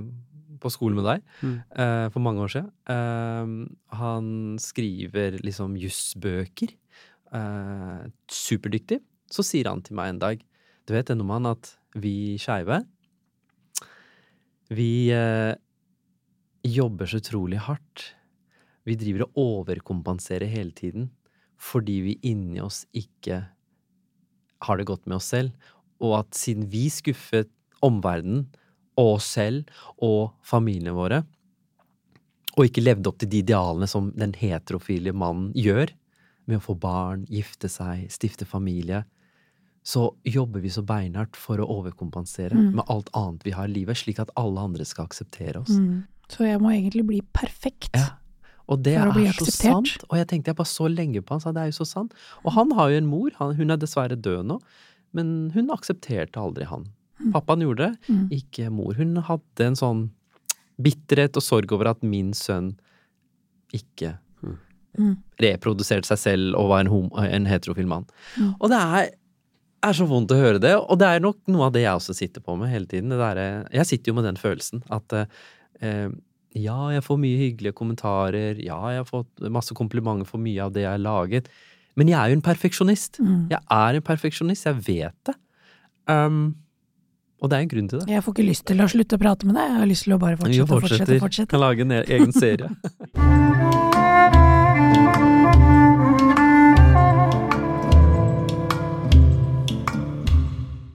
[0.61, 1.55] på skole med deg Mm.
[1.73, 2.69] eh, for mange år siden.
[3.97, 4.27] Han
[4.61, 6.75] skriver liksom jussbøker.
[7.33, 8.99] Eh, superdyktig.
[9.33, 10.43] Så sier han til meg en dag
[10.85, 12.83] Du vet det, mann, at vi skeive
[14.71, 15.53] Vi eh,
[16.63, 18.05] jobber så utrolig hardt.
[18.87, 21.09] Vi driver og overkompenserer hele tiden
[21.61, 23.43] fordi vi inni oss ikke
[24.65, 25.51] har det godt med oss selv,
[26.01, 27.51] og at siden vi skuffet
[27.85, 28.47] omverdenen
[28.97, 29.69] og oss selv
[30.01, 31.19] og familiene våre,
[32.57, 35.93] og ikke levde opp til de idealene som den heterofile mannen gjør,
[36.49, 39.03] med å få barn, gifte seg, stifte familie,
[39.83, 42.75] så jobber vi så beinhardt for å overkompensere Mm.
[42.75, 45.69] med alt annet vi har i livet, slik at alle andre skal akseptere oss.
[45.73, 46.03] Mm.
[46.29, 47.89] Så jeg må egentlig bli perfekt.
[47.95, 48.17] Ja.
[48.69, 49.97] Og det er så sant.
[50.09, 52.13] Og jeg tenkte jeg bare så lenge på han, sa det er jo så sant.
[52.45, 54.61] Og han har jo en mor, han, hun er dessverre død nå,
[55.13, 56.85] men hun aksepterte aldri han.
[57.33, 58.29] Pappaen gjorde det, Mm.
[58.31, 58.93] ikke mor.
[58.93, 60.09] Hun hadde en sånn
[60.81, 62.77] bitterhet og sorg over at min sønn
[63.73, 64.17] ikke
[64.97, 65.15] Mm.
[65.39, 68.05] reproduserte seg selv og var en, homo, en heterofil mann.
[68.37, 68.55] Mm.
[68.59, 69.09] Og det er,
[69.83, 72.13] er så vondt å høre det, og det er nok noe av det jeg også
[72.17, 73.09] sitter på med hele tiden.
[73.09, 75.15] Det derre- jeg sitter jo med den følelsen at
[75.81, 76.07] eh,
[76.53, 80.73] ja, jeg får mye hyggelige kommentarer, ja, jeg har fått masse komplimenter for mye av
[80.75, 81.47] det jeg har laget,
[81.95, 83.19] men jeg er jo en perfeksjonist.
[83.19, 83.47] Mm.
[83.51, 85.35] Jeg er en perfeksjonist, jeg vet det.
[86.07, 86.55] Um,
[87.41, 88.07] og det er en grunn til det.
[88.13, 90.13] Jeg får ikke lyst til å slutte å prate med deg, jeg har lyst til
[90.15, 91.19] å bare fortsette og fortsette.
[91.23, 91.51] fortsette.
[91.55, 92.69] Kan lage en e- egen serie.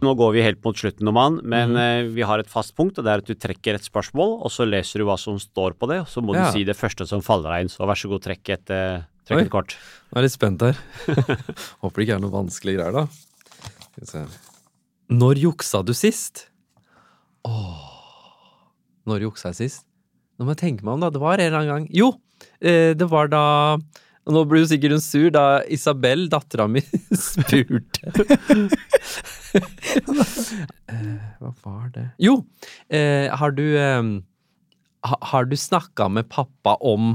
[0.04, 3.04] Nå går vi helt mot slutten, Oman, men eh, vi har et fast punkt, og
[3.06, 5.88] det er at du trekker et spørsmål, og så leser du hva som står på
[5.88, 6.50] det, og så må Ja.
[6.50, 7.72] du si det første som faller deg inn.
[7.72, 9.44] Så vær så god, trekk et, eh, trekk Oi.
[9.46, 9.76] et kort.
[10.12, 10.76] Nå er jeg litt spent her.
[11.82, 13.06] Håper det ikke er noe vanskelige greier, da.
[13.86, 14.24] Skal vi se.
[15.16, 16.46] Når juksa du sist?
[17.46, 17.92] Åh
[19.06, 19.84] Når juksa jeg sist?
[20.36, 21.10] Nå må jeg tenke meg om, da.
[21.14, 22.12] Det var en eller annen gang Jo!
[22.60, 23.78] Eh, det var da
[24.26, 26.80] Nå blir jo sikkert hun sur, da Isabel, dattera mi,
[27.14, 28.10] spurte
[31.40, 32.38] Hva var det Jo!
[32.88, 34.02] Eh, har du eh,
[35.32, 37.14] Har du snakka med pappa om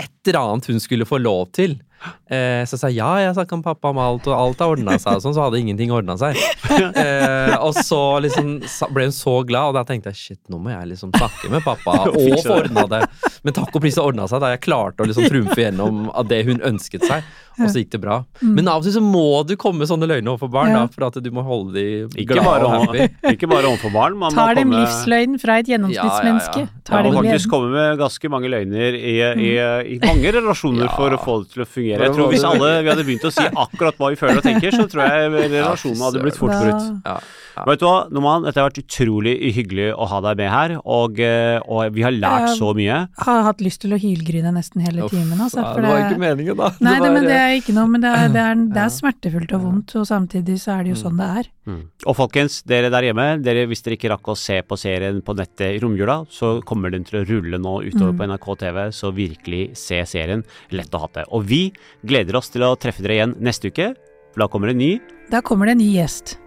[0.00, 1.80] et annet hun skulle få lov til?
[2.26, 4.96] Eh, så sa jeg ja, jeg snakka med pappa om alt, og alt har ordna
[4.98, 6.38] seg, og sånn, så hadde ingenting ordna seg.
[6.72, 8.56] Eh, og så liksom
[8.94, 11.62] ble hun så glad, og da tenkte jeg shit, nå må jeg liksom snakke med
[11.66, 12.56] pappa og få det.
[12.56, 13.02] ordna det.
[13.44, 16.26] Men takk og pris det ordna seg da jeg klarte å liksom trumfe gjennom av
[16.30, 17.26] det hun ønsket seg,
[17.60, 18.16] og så gikk det bra.
[18.40, 21.20] Men av og til så må du komme sånne løgner overfor barn, da, for at
[21.22, 21.86] du må holde de
[22.24, 23.08] Ikke og happy.
[23.34, 26.64] ikke bare overfor barn, man Tar dem komme livsløgn fra et gjennomsnittsmenneske.
[26.64, 26.86] Ja, ja, ja.
[26.88, 29.52] Tar Man må faktisk komme med ganske mange løgner i, i,
[29.94, 30.96] i mange relasjoner Ja.
[30.96, 32.00] for å få det til å fungere.
[32.06, 34.70] Jeg tror Hvis alle vi hadde begynt å si akkurat hva vi føler og tenker,
[34.72, 36.90] så tror jeg relasjonen hadde blitt fort brutt.
[37.06, 37.18] Ja.
[37.52, 37.64] Ja.
[37.68, 41.18] Vet du hva, Noman, dette har vært utrolig hyggelig å ha deg med her, og,
[41.20, 42.96] eh, og vi har lært jeg, så mye.
[43.12, 45.36] Jeg Har hatt lyst til å hylgrine nesten hele timen.
[45.36, 46.70] Altså, ja, det var ikke meningen, da.
[46.80, 49.52] Nei, det, men det er ikke noe, men det er, det er, det er smertefullt
[49.52, 51.50] og vondt, og samtidig så er det jo sånn det er.
[51.66, 55.34] Og folkens, dere der hjemme, dere, hvis dere ikke rakk å se på serien på
[55.38, 58.18] nettet i romjula, så kommer den til å rulle nå utover Mm.
[58.18, 60.42] på NRK TV, så virkelig se serien.
[60.72, 61.24] Lett å ha det.
[61.30, 61.72] Og vi
[62.04, 63.94] gleder oss til å treffe dere igjen neste uke,
[64.34, 65.00] for da kommer det en ny.
[65.30, 66.38] Da kommer det en ny gjest.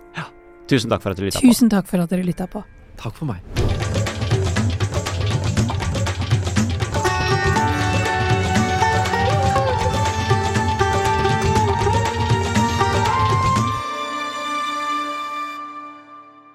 [0.67, 1.47] Tusen takk for at dere lytta på.
[1.47, 2.63] Tusen takk for at dere lytta på.
[2.97, 3.74] Takk for meg.